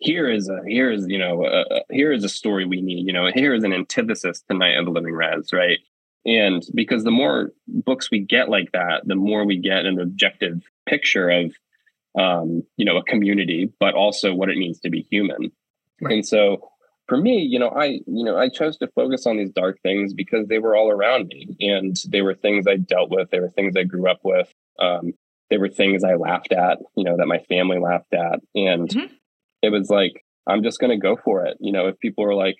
[0.00, 3.12] here is a here is you know a, here is a story we need you
[3.12, 5.78] know here is an antithesis to night of the living rez right
[6.24, 10.62] and because the more books we get like that the more we get an objective
[10.88, 11.52] picture of
[12.18, 15.50] um you know a community but also what it means to be human
[16.00, 16.14] Right.
[16.14, 16.68] and so
[17.08, 20.12] for me you know i you know i chose to focus on these dark things
[20.14, 23.50] because they were all around me and they were things i dealt with they were
[23.50, 25.12] things i grew up with um
[25.50, 29.10] they were things i laughed at you know that my family laughed at and Mhm.
[29.62, 32.34] it was like i'm just going to go for it you know if people are
[32.34, 32.56] like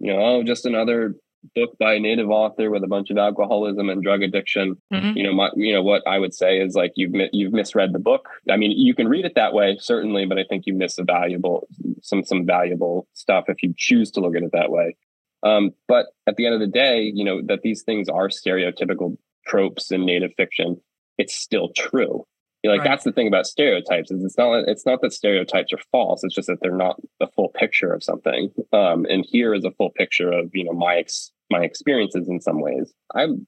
[0.00, 1.14] you know oh just another
[1.54, 5.16] book by a native author with a bunch of alcoholism and drug addiction Mhm.
[5.16, 7.92] you know my you know what i would say is like you've mi- you've misread
[7.92, 10.74] the book i mean you can read it that way certainly but i think you
[10.74, 11.66] miss a valuable
[12.02, 14.96] some some valuable stuff if you choose to look at it that way
[15.42, 19.16] um, but at the end of the day you know that these things are stereotypical
[19.46, 20.80] tropes in native fiction
[21.18, 22.24] it's still true
[22.66, 22.88] like Right.
[22.88, 26.34] that's the thing about stereotypes is it's not it's not that stereotypes are false it's
[26.34, 29.90] just that they're not the full picture of something um, and here is a full
[29.90, 32.92] picture of you know my ex my experiences in some ways.
[33.14, 33.46] I'm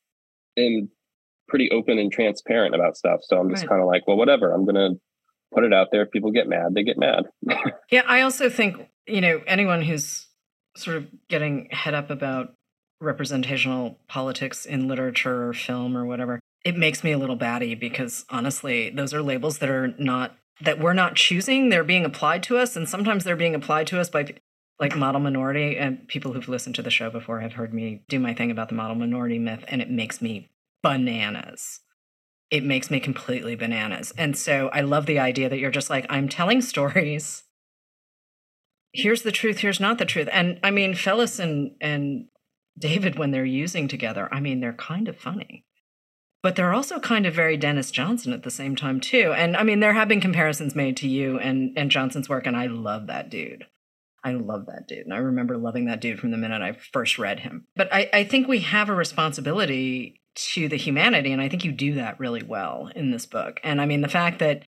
[0.57, 0.91] am
[1.49, 3.21] pretty open and transparent about stuff.
[3.23, 3.69] So i'm just Right.
[3.71, 4.91] kind of like well whatever i'm gonna
[5.55, 6.03] put it out there.
[6.03, 7.25] If people get mad they get mad.
[7.91, 10.27] Yeah, I also think, you know, anyone who's
[10.77, 12.55] sort of getting head up about
[13.01, 18.25] representational politics in literature or film or whatever, it makes me a little batty because
[18.29, 22.57] honestly, those are labels that are not that we're not choosing, they're being applied to
[22.59, 24.35] us and sometimes they're being applied to us by
[24.81, 28.19] like model minority and people who've listened to the show before have heard me do
[28.21, 30.51] my thing about the model minority myth and it makes me
[30.83, 31.81] bananas
[32.49, 34.12] it makes me completely bananas.
[34.17, 37.43] And so I love the idea that you're just like, I'm telling stories.
[38.93, 40.29] Here's the truth, here's not the truth.
[40.33, 42.29] And I mean, Fellis and, and
[42.79, 45.65] David, when they're using together, I mean, they're kind of funny.
[46.43, 49.33] but they're also kind of very Denis Johnson at the same time too.
[49.37, 52.57] And I mean, there have been comparisons made to you and and Johnson's work, and
[52.57, 53.67] I love that dude.
[54.27, 55.05] I love that dude.
[55.05, 57.69] And I remember loving that dude from the minute I first read him.
[57.77, 60.21] But I, I think we have a responsibility
[60.53, 63.61] to the humanity, and I think you do that really well in this book.
[63.62, 64.65] And I mean, the fact that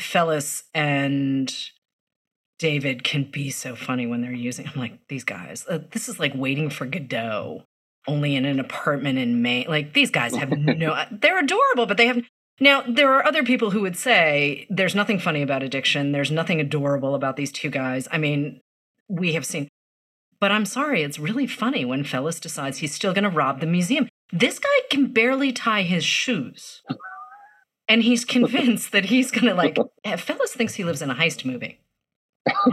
[0.00, 1.54] Fellis and
[2.58, 4.66] David can be so funny when they're using.
[4.66, 7.62] I'm like, these guys, uh, this is like waiting for Godot
[8.06, 9.66] only in an apartment in Maine.
[9.68, 12.22] Like these guys have no, they're adorable, but they have.
[12.58, 16.12] Now, there are other people who would say there's nothing funny about addiction.
[16.12, 18.08] There's nothing adorable about these two guys.
[18.10, 18.60] I mean,
[19.08, 19.68] we have seen,
[20.40, 23.66] but I'm sorry, it's really funny when Fellis decides he's still going to rob the
[23.66, 24.08] museum.
[24.32, 26.82] This guy can barely tie his shoes.
[27.88, 31.14] And he's convinced that he's going to like, eh, Fellis thinks he lives in a
[31.14, 31.80] heist movie.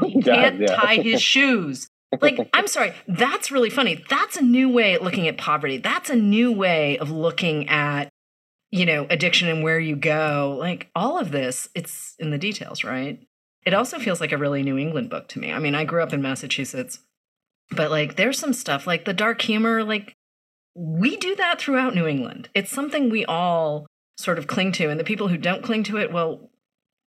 [0.01, 0.75] He can't yeah.
[0.75, 1.87] tie his shoes
[2.19, 6.09] like i'm sorry that's really funny that's a new way of looking at poverty that's
[6.09, 8.09] a new way of looking at
[8.69, 12.83] you know addiction and where you go like all of this it's in the details
[12.83, 13.19] right
[13.65, 16.01] it also feels like a really new england book to me i mean i grew
[16.01, 16.99] up in massachusetts
[17.71, 20.13] but like there's some stuff like the dark humor like
[20.75, 24.99] we do that throughout new england it's something we all sort of cling to and
[24.99, 26.49] the people who don't cling to it well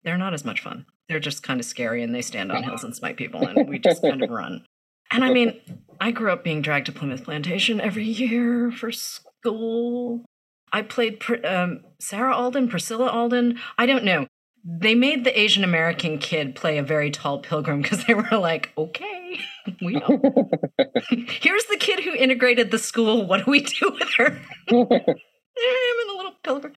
[0.03, 2.83] they're not as much fun they're just kind of scary and they stand on hills
[2.83, 4.63] and smite people and we just kind of run
[5.11, 5.59] and I mean,
[5.99, 10.25] I grew up being dragged to Plymouth Plantation every year for school.
[10.73, 13.59] I played um, Sarah Alden, Priscilla Alden.
[13.77, 14.27] I don't know.
[14.67, 18.71] They made the Asian American kid play a very tall pilgrim because they were like,
[18.75, 19.39] okay,
[19.81, 20.49] we know.
[21.09, 23.27] Here's the kid who integrated the school.
[23.27, 24.41] What do we do with her?
[25.57, 26.73] I'm in a little pilgrim.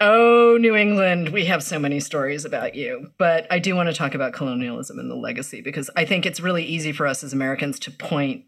[0.00, 3.08] oh, New England, we have so many stories about you.
[3.18, 6.40] But I do want to talk about colonialism and the legacy because I think it's
[6.40, 8.46] really easy for us as Americans to point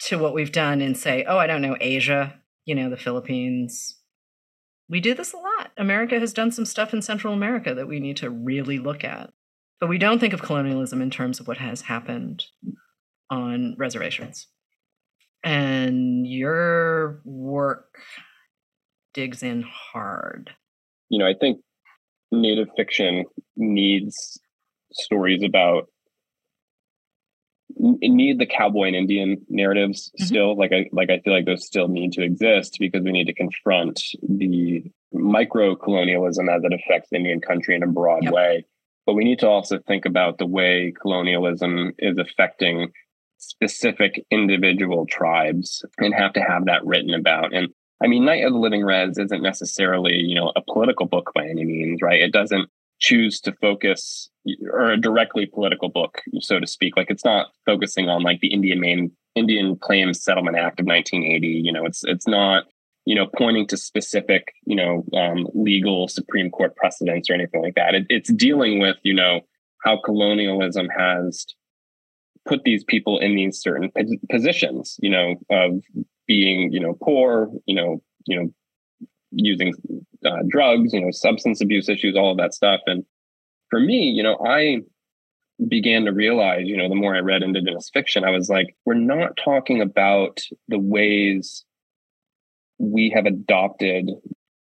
[0.00, 2.34] to what we've done and say, oh, I don't know, Asia,
[2.66, 3.98] you know, the Philippines.
[4.88, 5.53] We do this a lot.
[5.76, 9.30] America has done some stuff in Central America that we need to really look at.
[9.80, 12.44] But we don't think of colonialism in terms of what has happened
[13.30, 14.46] on reservations.
[15.42, 17.98] And your work
[19.12, 20.50] digs in hard.
[21.10, 21.60] You know, I think
[22.32, 23.24] native fiction
[23.56, 24.40] needs
[24.92, 25.88] stories about
[27.84, 30.24] need the cowboy and Indian narratives mm-hmm.
[30.24, 30.56] still.
[30.56, 33.34] Like I like I feel like those still need to exist because we need to
[33.34, 38.32] confront the micro colonialism as it affects Indian country in a broad yep.
[38.32, 38.66] way.
[39.06, 42.92] But we need to also think about the way colonialism is affecting
[43.38, 47.54] specific individual tribes and have to have that written about.
[47.54, 47.68] And
[48.02, 51.44] I mean, Night of the Living Rez isn't necessarily, you know, a political book by
[51.44, 52.22] any means, right?
[52.22, 54.30] It doesn't choose to focus
[54.70, 56.96] or a directly political book, so to speak.
[56.96, 61.46] Like it's not focusing on like the Indian Maine Indian Claims Settlement Act of 1980.
[61.46, 62.64] You know, it's it's not
[63.04, 67.74] you know pointing to specific you know um, legal Supreme Court precedents or anything like
[67.74, 67.94] that.
[67.94, 69.40] It, it's dealing with you know
[69.82, 71.46] how colonialism has
[72.46, 73.90] put these people in these certain
[74.30, 75.82] positions, you know, of
[76.26, 78.48] being you know poor you know you know
[79.32, 79.74] using
[80.24, 82.80] uh, drugs you know substance abuse issues all of that stuff.
[82.86, 83.04] And
[83.70, 84.78] for me you know i
[85.68, 88.94] began to realize you know the more i read indigenous fiction i was like we're
[88.94, 91.64] not talking about the ways
[92.78, 94.10] we have adopted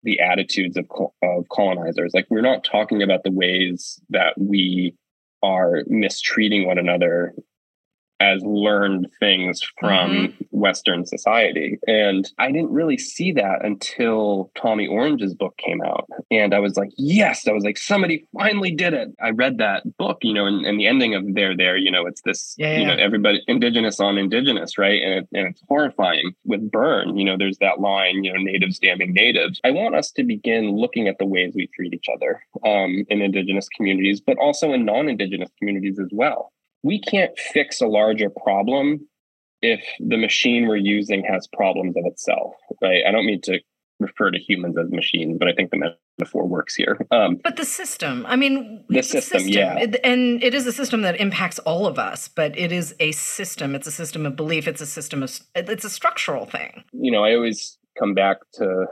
[0.03, 0.85] the attitudes of,
[1.21, 2.11] of colonizers.
[2.13, 4.95] Like we're not talking about the ways that we
[5.43, 7.33] are mistreating one another
[8.19, 10.43] as learned things from mm-hmm.
[10.51, 11.77] Western society.
[11.87, 16.07] And I didn't really see that until Tommy Orange's book came out.
[16.29, 19.09] And I was like, yes, I was like, somebody finally did it.
[19.21, 22.05] I read that book, you know, and, and the ending of There, There, you know,
[22.05, 22.79] it's this, yeah, yeah.
[22.79, 25.01] you know, everybody indigenous on indigenous, right?
[25.01, 28.79] And, it, and it's horrifying with Burn, you know, there's that line, you know, natives
[28.79, 29.59] damning natives.
[29.63, 33.21] I want us to begin looking at the ways we treat each other um, in
[33.21, 36.51] indigenous communities, but also in non indigenous communities as well
[36.83, 39.07] we can't fix a larger problem
[39.61, 43.03] if the machine we're using has problems of itself, right?
[43.07, 43.59] I don't mean to
[43.99, 46.97] refer to humans as machines, but I think the metaphor works here.
[47.11, 49.77] Um, but the system, I mean, the system, system, yeah.
[49.77, 53.11] It, and it is a system that impacts all of us, but it is a
[53.11, 53.75] system.
[53.75, 54.67] It's a system of belief.
[54.69, 56.85] It's a system of, it's a structural thing.
[56.93, 58.85] You know, I always come back to,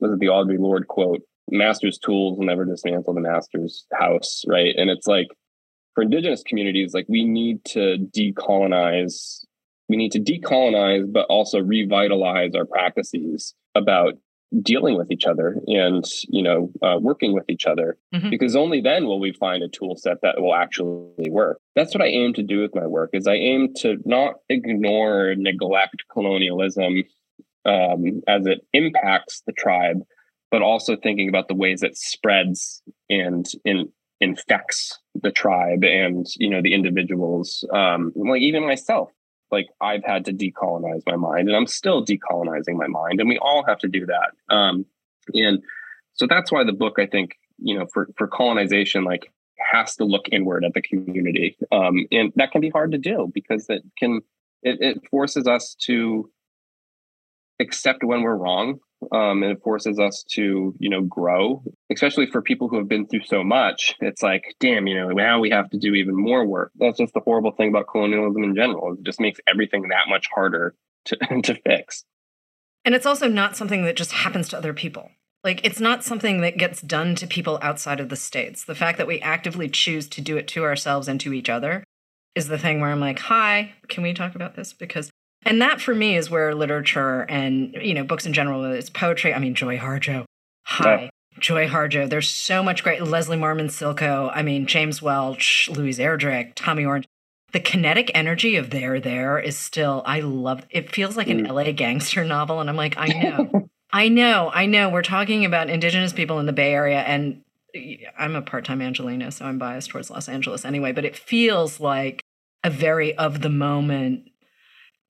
[0.00, 1.20] was it the Audre Lorde quote?
[1.50, 4.74] Master's tools will never dismantle the master's house, right?
[4.76, 5.28] And it's like,
[5.98, 9.44] for indigenous communities like we need to decolonize
[9.88, 14.14] we need to decolonize but also revitalize our practices about
[14.62, 18.30] dealing with each other and you know uh, working with each other mm-hmm.
[18.30, 22.02] because only then will we find a tool set that will actually work that's what
[22.02, 27.02] i aim to do with my work is i aim to not ignore neglect colonialism
[27.64, 29.98] um, as it impacts the tribe
[30.52, 36.50] but also thinking about the ways it spreads and in infects the tribe and you
[36.50, 39.10] know the individuals um like even myself.
[39.50, 43.38] Like i've had to decolonize my mind and i'm still decolonizing my mind and we
[43.38, 44.54] all have to do that.
[44.54, 44.84] Um
[45.34, 45.62] and
[46.14, 50.04] so that's why the book i think you know for for colonization like has to
[50.04, 51.56] look inward at the community.
[51.72, 54.20] Um and that can be hard to do because it can
[54.62, 56.30] it, it forces us to
[57.60, 58.80] accept when we're wrong
[59.12, 61.62] um, and it forces us to you know grow.
[61.90, 65.40] Especially for people who have been through so much it's like damn you know now
[65.40, 66.72] we have to do even more work.
[66.76, 70.26] That's just the horrible thing about colonialism in general it just makes everything that much
[70.34, 70.74] harder
[71.06, 72.04] to, to fix.
[72.84, 75.10] And it's also not something that just happens to other people.
[75.44, 78.64] Like it's not something that gets done to people outside of the states.
[78.64, 81.84] The fact that we actively choose to do it to ourselves and to each other
[82.34, 84.72] is the thing where i'm like hi can we talk about this?
[84.72, 85.10] Because
[85.44, 89.32] and that for me is where literature and, you know, books in general, it's poetry.
[89.32, 90.24] I mean, Joy Harjo.
[90.64, 91.02] Hi.
[91.02, 91.10] Yeah.
[91.38, 92.08] Joy Harjo.
[92.08, 93.02] There's so much great.
[93.02, 94.30] Leslie Marmon Silko.
[94.34, 97.06] I mean, James Welch, Louise Erdrich, Tommy Orange.
[97.52, 100.94] The kinetic energy of There There is still, I love it.
[100.94, 101.50] feels like an mm.
[101.50, 102.60] LA gangster novel.
[102.60, 103.68] And I'm like, I know.
[103.90, 104.50] I know.
[104.52, 104.90] I know.
[104.90, 107.00] We're talking about indigenous people in the Bay Area.
[107.00, 107.42] And
[108.18, 110.92] I'm a part time Angeleno, so I'm biased towards Los Angeles anyway.
[110.92, 112.22] But it feels like
[112.62, 114.28] a very of the moment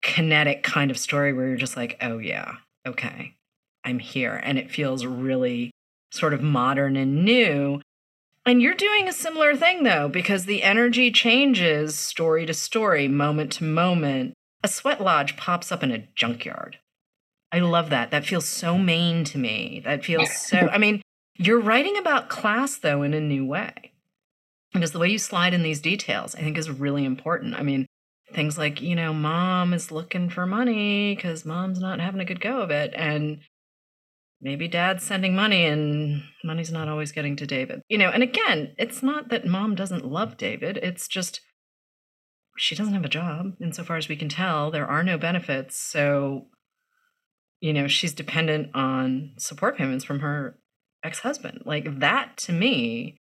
[0.01, 2.55] kinetic kind of story where you're just like, oh, yeah,
[2.85, 3.35] okay,
[3.83, 4.39] I'm here.
[4.43, 5.71] And it feels really
[6.11, 7.81] sort of modern and new.
[8.45, 13.51] And you're doing a similar thing, though, because the energy changes story to story, moment
[13.53, 14.33] to moment.
[14.63, 16.79] A sweat lodge pops up in a junkyard.
[17.51, 18.11] I love that.
[18.11, 19.81] That feels so Maine to me.
[19.83, 21.01] That feels so, I mean,
[21.35, 23.93] you're writing about class, though, in a new way.
[24.73, 27.55] Because the way you slide in these details, I think, is really important.
[27.55, 27.85] I mean,
[28.33, 32.41] things like, you know, mom is looking for money because mom's not having a good
[32.41, 32.93] go of it.
[32.95, 33.39] And
[34.41, 37.81] maybe dad's sending money and money's not always getting to David.
[37.89, 41.41] You know, and again, it's not that mom doesn't love David, it's just
[42.57, 44.71] she doesn't have a job, insofar as we can tell.
[44.71, 45.79] There are no benefits.
[45.79, 46.47] So,
[47.61, 50.57] you know, she's dependent on support payments from her
[51.03, 51.61] ex husband.
[51.65, 53.19] Like that to me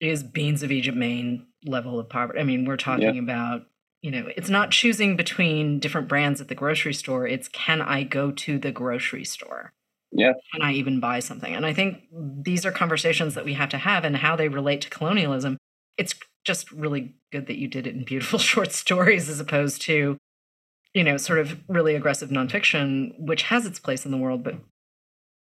[0.00, 2.38] is Beans of Egypt, Maine level of poverty.
[2.38, 3.22] I mean, we're talking yeah.
[3.22, 3.62] about
[4.02, 7.26] you know, it's not choosing between different brands at the grocery store.
[7.26, 9.72] It's can I go to the grocery store?
[10.10, 10.32] Yeah.
[10.52, 11.54] Can I even buy something?
[11.54, 14.82] And I think these are conversations that we have to have and how they relate
[14.82, 15.56] to colonialism.
[15.96, 20.18] It's just really good that you did it in beautiful short stories as opposed to,
[20.94, 24.56] you know, sort of really aggressive nonfiction, which has its place in the world, but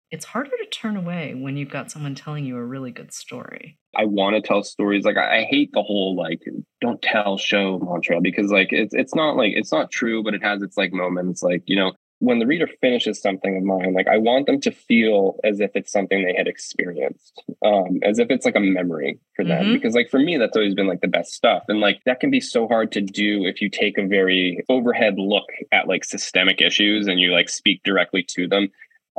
[0.10, 3.78] it's harder to turn away when you've got someone telling you a really good story.
[3.96, 5.04] I want to tell stories.
[5.04, 6.42] Like I, I, hate the whole like
[6.82, 10.44] don't tell show mantra because like it's it's not like it's not true, but it
[10.44, 11.44] has its like moments.
[11.44, 14.72] Like you know when the reader finishes something of mine, like I want them to
[14.72, 19.20] feel as if it's something they had experienced, um, as if it's like a memory
[19.36, 19.66] for them.
[19.66, 19.74] Mm-hmm.
[19.74, 22.32] Because like for me, that's always been like the best stuff, and like that can
[22.32, 26.62] be so hard to do if you take a very overhead look at like systemic
[26.62, 28.70] issues and you like speak directly to them.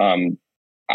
[0.00, 0.38] Um,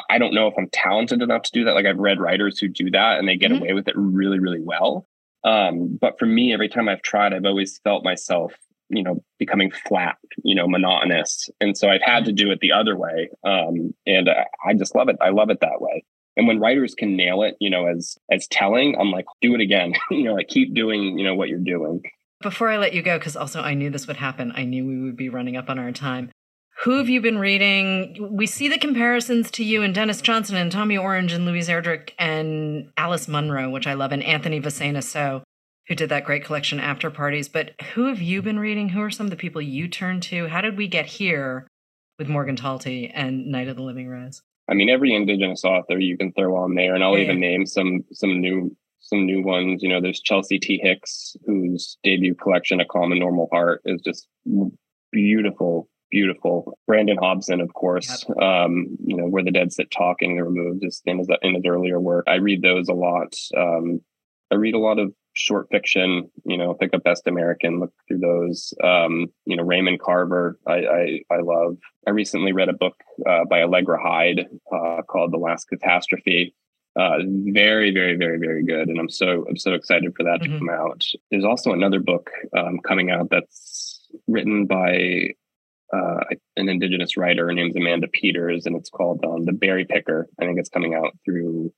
[0.09, 1.75] I don't know if I'm talented enough to do that.
[1.75, 3.61] Like I've read writers who do that and they get mm-hmm.
[3.61, 5.07] away with it really, really well.
[5.43, 8.53] Um, but for me, every time I've tried, I've always felt myself,
[8.89, 11.49] you know, becoming flat, you know, monotonous.
[11.59, 13.29] And so I've had to do it the other way.
[13.43, 15.17] Um, and I, I just love it.
[15.21, 16.03] I love it that way.
[16.35, 19.61] And when writers can nail it, you know, as as telling, I'm like, do it
[19.61, 19.93] again.
[20.11, 22.01] you know, like keep doing, you know, what you're doing.
[22.41, 24.51] Before I let you go, because also I knew this would happen.
[24.55, 26.31] I knew we would be running up on our time.
[26.83, 28.27] Who have you been reading?
[28.29, 32.09] We see the comparisons to you and Denis Johnson and Tommy Orange and Louise Erdrich
[32.19, 35.43] and Alice Munro, which I love, and Anthony Veasna So,
[35.87, 37.47] who did that great collection After Parties.
[37.47, 38.89] But who have you been reading?
[38.89, 40.49] Who are some of the people you turn to?
[40.49, 41.69] How did we get here
[42.19, 44.41] with Morgan Talty and Night of the Living Rez?
[44.69, 47.23] I mean, every indigenous author you can throw on there, and I'll yeah.
[47.23, 49.83] even name some some new some new ones.
[49.83, 50.81] You know, there's Chelsea T.
[50.83, 54.27] Hicks, whose debut collection, A Calm and Normal Heart, is just
[55.13, 56.77] beautiful, beautiful.
[56.85, 61.01] Brandon Hobson, of course, um, you know, Where the Dead Sit Talking, The Removed is
[61.05, 62.25] in his, in his earlier work.
[62.27, 63.35] I read those a lot.
[63.57, 63.99] Um,
[64.51, 68.19] I read a lot of short fiction, you know, pick up Best American, look through
[68.19, 68.75] those.
[68.83, 71.77] Um, you know, Raymond Carver, I, I, I love.
[72.07, 72.95] I recently read a book
[73.27, 76.53] uh, by Allegra Hyde uh, called The Last Catastrophe.
[76.95, 80.53] Uh, very, very, very, very good, and I'm so I'm so excited for that mm-hmm.
[80.53, 81.03] to come out.
[81.31, 85.33] There's also another book um, coming out that's written by
[85.93, 86.23] uh,
[86.57, 87.45] an indigenous writer.
[87.45, 90.27] Her name's Amanda Peters, and it's called um, The Berry Picker.
[90.39, 91.71] I think it's coming out through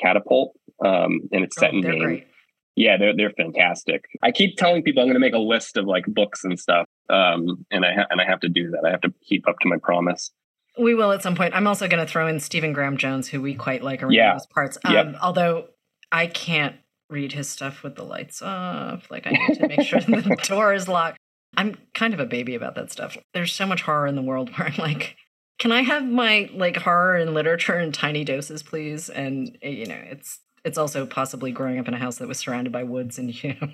[0.00, 0.54] Catapult,
[0.84, 2.02] um, and it's set oh, in Maine.
[2.02, 2.26] Great.
[2.74, 4.04] Yeah, they're they're fantastic.
[4.22, 6.86] I keep telling people I'm going to make a list of like books and stuff,
[7.10, 8.84] um, and I ha- and I have to do that.
[8.86, 10.30] I have to keep up to my promise.
[10.78, 11.54] We will at some point.
[11.54, 14.32] I'm also going to throw in Stephen Graham Jones, who we quite like around Yeah.
[14.32, 14.78] those parts.
[14.84, 15.14] Um, Yep.
[15.20, 15.66] Although
[16.10, 16.76] I can't
[17.10, 19.10] read his stuff with the lights off.
[19.10, 21.18] Like I need to make sure the door is locked.
[21.56, 23.16] I'm kind of a baby about that stuff.
[23.34, 25.16] There's so much horror in the world where I'm like,
[25.58, 29.08] can I have my like horror and literature in tiny doses, please?
[29.08, 32.38] And uh, you know, it's it's also possibly growing up in a house that was
[32.38, 33.68] surrounded by woods and you know,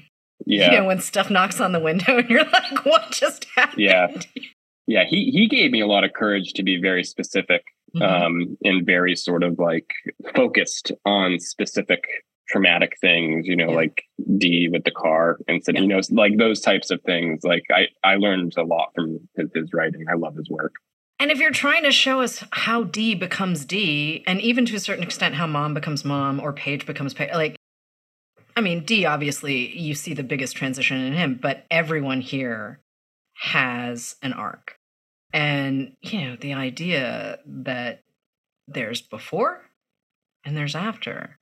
[0.47, 0.71] Yeah.
[0.73, 3.81] you know when stuff knocks on the window and you're like, what just happened?
[3.83, 4.09] Yeah.
[4.87, 5.05] Yeah.
[5.05, 7.63] He he gave me a lot of courage to be very specific
[7.97, 8.03] Mhm.
[8.03, 9.91] um, and very sort of like
[10.35, 12.05] focused on specific
[12.49, 13.77] traumatic things, you know, Yeah.
[13.77, 14.03] like
[14.37, 17.45] D with the car incident, you know, like those types of things.
[17.45, 20.05] Like I, I learned a lot from his, his writing.
[20.11, 20.75] I love his work.
[21.21, 24.81] And if you're trying to show us how D becomes D, and even to a
[24.81, 27.57] certain extent how mom becomes mom or Paige becomes Paige, like,
[28.57, 32.81] I mean, D obviously you see the biggest transition in him, but everyone here
[33.35, 34.77] has an arc.
[35.33, 38.03] And, you know, the idea that
[38.67, 39.63] there's before
[40.45, 41.39] and there's after,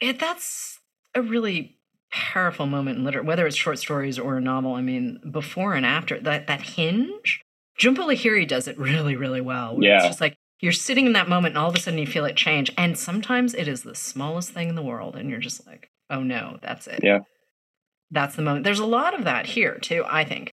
[0.00, 0.80] it, that's
[1.14, 1.76] a really
[2.10, 4.74] powerful moment in literature, whether it's short stories or a novel.
[4.74, 7.42] I mean, before and after, that, that hinge
[7.78, 9.78] Jhumpa Lahiri does it really, really well.
[9.80, 12.06] Yeah, It's just like you're sitting in that moment and all of a sudden you
[12.06, 12.72] feel it change.
[12.76, 15.14] And sometimes it is the smallest thing in the world.
[15.14, 17.00] And you're just like, oh no, that's it.
[17.02, 17.20] Yeah.
[18.10, 18.64] That's the moment.
[18.64, 20.52] There's a lot of that here too, I think.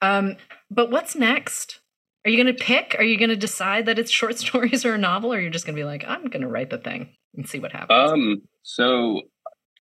[0.00, 0.36] Um,
[0.70, 1.80] but what's next?
[2.24, 2.96] Are you going to pick?
[2.98, 5.34] Are you going to decide that it's short stories or a novel?
[5.34, 7.58] Or you're just going to be like, I'm going to write the thing and see
[7.58, 8.10] what happens?
[8.10, 9.22] Um, so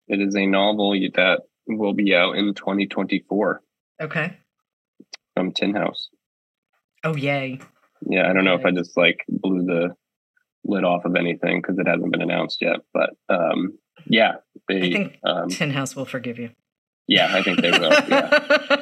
[0.07, 3.61] it is a novel that will be out in 2024
[4.01, 4.37] okay.
[5.35, 6.09] from Tin House.
[7.03, 7.59] Oh, yay.
[8.07, 9.95] Yeah, I don't know if I just like blew the
[10.65, 12.77] lid off of anything because it hasn't been announced yet.
[12.93, 14.35] But um, yeah,
[14.67, 14.77] they.
[14.77, 16.49] I think um, Tin House will forgive you.
[17.07, 17.91] yeah, I think they will.
[17.91, 18.77] Yeah.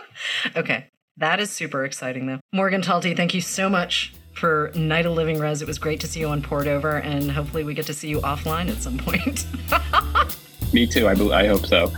[0.56, 0.86] okay.
[1.18, 2.40] That is super exciting, though.
[2.52, 5.62] Morgan Talty, thank you so much for Night of Living Rez.
[5.62, 8.08] It was great to see you on Poured Over, and hopefully we get to see
[8.08, 9.46] you offline at some point.
[10.72, 11.06] Me too.
[11.08, 11.90] I, I hope so.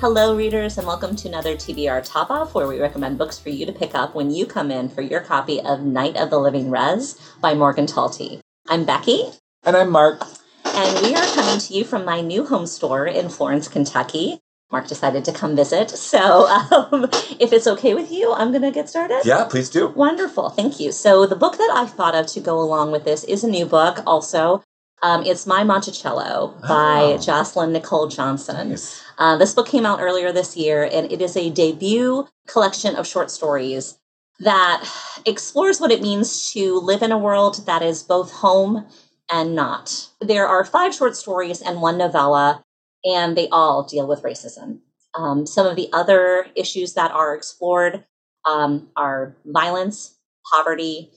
[0.00, 3.66] Hello, readers, and welcome to another TBR Top Off, where we recommend books for you
[3.66, 6.70] to pick up when you come in for your copy of Night of the Living
[6.70, 8.40] Rez by Morgan Talty.
[8.68, 9.24] I'm Becky,
[9.64, 10.22] And I'm Mark.
[10.64, 14.38] and we are coming to you from my new home store in Florence, Kentucky.
[14.70, 17.04] Mark decided to come visit, so um,
[17.40, 19.22] if it's okay with you, I'm going to get started.
[19.24, 19.88] Yeah, please do.
[19.88, 20.92] Wonderful, thank you.
[20.92, 23.64] So the book that I thought of to go along with this is a new
[23.66, 24.00] book.
[24.06, 24.62] Also,
[25.02, 27.18] um, it's My Monticello by Oh.
[27.18, 28.70] Jocelyn Nicole Johnson.
[28.70, 29.00] Nice.
[29.16, 33.06] Uh, this book came out earlier this year, and it is a debut collection of
[33.06, 33.98] short stories
[34.40, 34.84] that
[35.26, 38.86] explores what it means to live in a world that is both home
[39.30, 40.08] and not.
[40.20, 42.64] There are five short stories and one novella,
[43.08, 44.80] and they all deal with racism.
[45.14, 48.04] Um, some of the other issues that are explored
[48.48, 50.16] um, are violence,
[50.52, 51.10] poverty,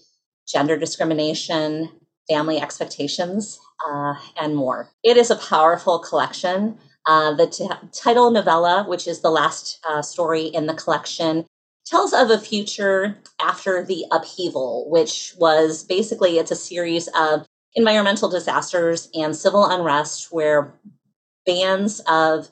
[0.47, 1.89] gender discrimination,
[2.29, 4.89] family expectations, uh, and more.
[5.03, 6.77] It is a powerful collection.
[7.05, 11.45] Uh, the t- title novella, which is the last uh, story in the collection,
[11.85, 18.29] tells of a future after the upheaval, which was basically it's a series of environmental
[18.29, 20.73] disasters and civil unrest where
[21.53, 22.49] bands of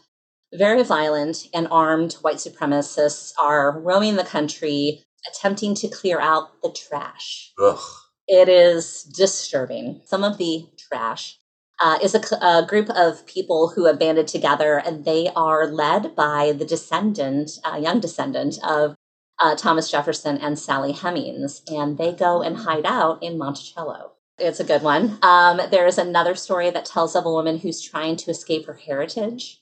[0.53, 6.71] very violent and armed white supremacists are roaming the country attempting to clear out the
[6.71, 7.53] trash.
[7.61, 7.79] Ugh.
[8.27, 10.01] It is disturbing.
[10.05, 11.37] Some of the trash
[11.79, 16.51] uh, is a group of people who have banded together, and they are led by
[16.51, 18.95] the descendant, uh, young descendant of
[19.39, 24.11] uh, Thomas Jefferson and Sally Hemings, and they go and hide out in Monticello.
[24.39, 25.17] It's a good one.
[25.21, 28.73] Um, there is another story that tells of a woman who's trying to escape her
[28.73, 29.59] heritage.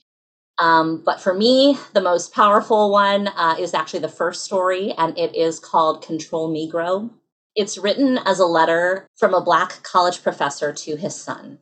[0.60, 5.18] Um, but for me, the most powerful one uh, is actually the first story, and
[5.18, 7.12] it is called Control Negro.
[7.56, 11.60] It's written as a letter from a black college professor to his son.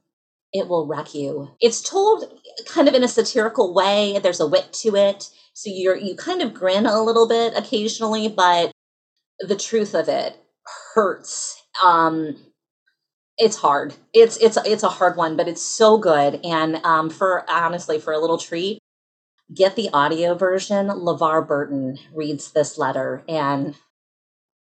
[0.53, 1.51] It will wreck you.
[1.59, 2.32] It's told
[2.66, 4.20] kind of in a satirical way.
[4.20, 5.30] There's a wit to it.
[5.53, 8.72] So you're you kind of grin a little bit occasionally, but
[9.39, 10.38] the truth of it
[10.93, 11.61] hurts.
[11.84, 12.38] Um
[13.38, 13.96] it's hard.
[14.14, 16.40] It's it's it's a hard one, but it's so good.
[16.44, 18.80] And um for honestly, for a little treat,
[19.54, 20.88] get the audio version.
[20.88, 23.76] LeVar Burton reads this letter and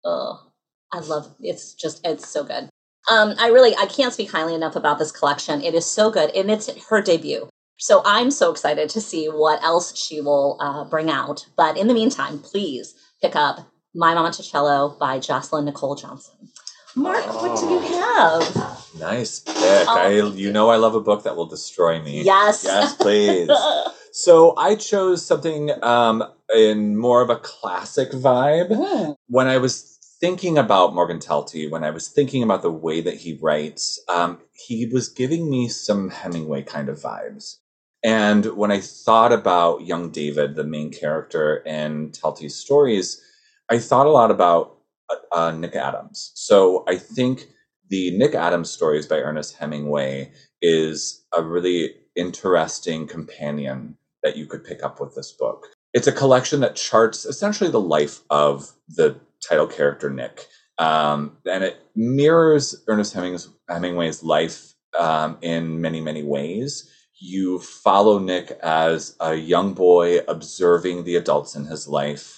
[0.05, 0.51] oh
[0.93, 2.69] I love it's just it's so good.
[3.09, 5.63] Um, I really I can't speak highly enough about this collection.
[5.63, 7.49] It is so good, and it's her debut.
[7.79, 11.47] So I'm so excited to see what else she will uh, bring out.
[11.57, 13.61] But in the meantime, please pick up
[13.95, 16.49] My Monticello by Jocelyn Nicole Johnson.
[16.97, 18.87] Mark, what do you have?
[18.99, 19.55] Nice pick.
[19.57, 20.53] Oh, I, you you.
[20.53, 22.23] know I love a book that will destroy me.
[22.23, 22.65] Yes.
[22.65, 23.51] Yes, please.
[24.13, 26.25] so I chose something um,
[26.55, 28.71] in more of a classic vibe.
[28.71, 29.17] Mm.
[29.29, 33.17] When I was thinking about Morgan Talty, when I was thinking about the way that
[33.17, 37.59] he writes, um, he was giving me some Hemingway kind of vibes.
[38.03, 43.21] And when I thought about young David, the main character in Talty's stories,
[43.69, 44.76] I thought a lot about
[45.11, 46.33] uh, uh, Nick Adams.
[46.35, 47.47] So I think
[47.89, 50.33] the Nick Adams stories by Ernest Hemingway
[50.63, 55.67] is a really interesting companion that you could pick up with this book.
[55.95, 60.47] It's a collection that charts essentially the life of the title character Nick,
[60.79, 66.91] um, and it mirrors Ernest Hemingway's, Hemingway's life um, in many, many ways.
[67.19, 72.36] You follow Nick as a young boy observing the adults in his life.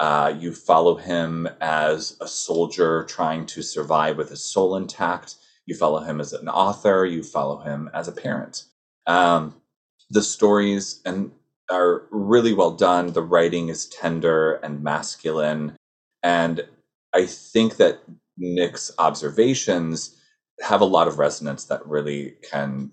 [0.00, 5.34] Uh, you follow him as a soldier trying to survive with his soul intact.
[5.66, 7.04] You follow him as an author.
[7.04, 8.64] You follow him as a parent.
[9.06, 9.60] Um,
[10.08, 11.30] the stories and
[11.70, 13.12] are really well done.
[13.12, 15.76] The writing is tender and masculine,
[16.22, 16.66] and
[17.12, 18.00] I think that
[18.38, 20.16] Nick's observations
[20.60, 22.90] have a lot of resonance that really can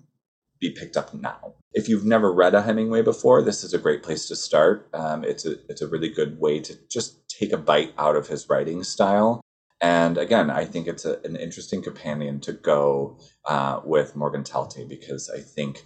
[0.60, 1.54] be picked up now.
[1.72, 4.88] If you've never read a Hemingway before, this is a great place to start.
[4.92, 8.28] Um, it's a it's a really good way to just take a bite out of
[8.28, 9.40] his writing style.
[9.80, 14.88] And again, I think it's a, an interesting companion to go uh, with Morgan Talty
[14.88, 15.84] because I think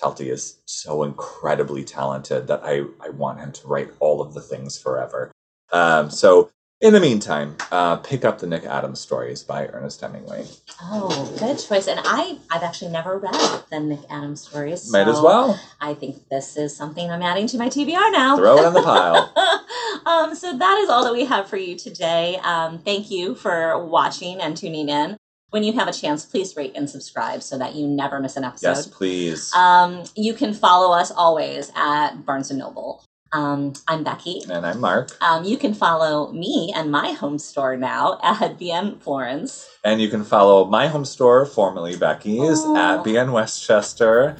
[0.00, 4.40] Talty is so incredibly talented that I, I want him to write all of the
[4.40, 5.30] things forever.
[5.72, 6.50] Um, so
[6.84, 10.44] in the meantime, uh, pick up the Nick Adams stories by Ernest Hemingway.
[10.82, 11.88] Oh, good choice.
[11.88, 14.92] And I, I've actually never read the Nick Adams stories.
[14.92, 18.36] Might as well I think this is something I'm adding to my TBR now.
[18.36, 19.32] throw it in the pile.
[20.06, 22.38] um, so that is all that we have for you today.
[22.42, 25.16] Um, thank you for watching and tuning in.
[25.48, 28.44] When you have a chance, please rate and subscribe so that you never miss an
[28.44, 28.68] episode.
[28.68, 29.54] yes, please.
[29.54, 33.02] Um, you can follow us always at Barnes and Noble.
[33.34, 34.42] Um, I'm Becky.
[34.48, 35.10] and I'm Mark.
[35.20, 39.68] Um, you can follow me and my home store now at BN Florence.
[39.84, 42.76] And you can follow my home store, formerly Becky's, Oh.
[42.76, 44.36] at BN Westchester.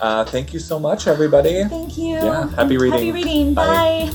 [0.00, 1.62] Uh, thank you so much, everybody.
[1.64, 2.14] Thank you.
[2.16, 2.98] Yeah, happy reading.
[2.98, 3.54] Happy reading.
[3.54, 4.10] Bye.
[4.10, 4.12] Bye.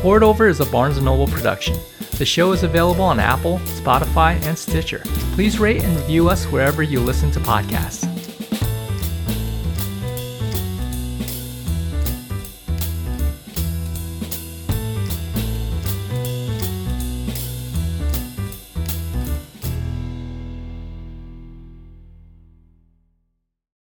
[0.00, 1.76] Poured Over is a Barnes & Noble production.
[2.16, 5.02] The show is available on Apple, Spotify, and Stitcher.
[5.34, 8.06] Please rate and review us wherever you listen to podcasts.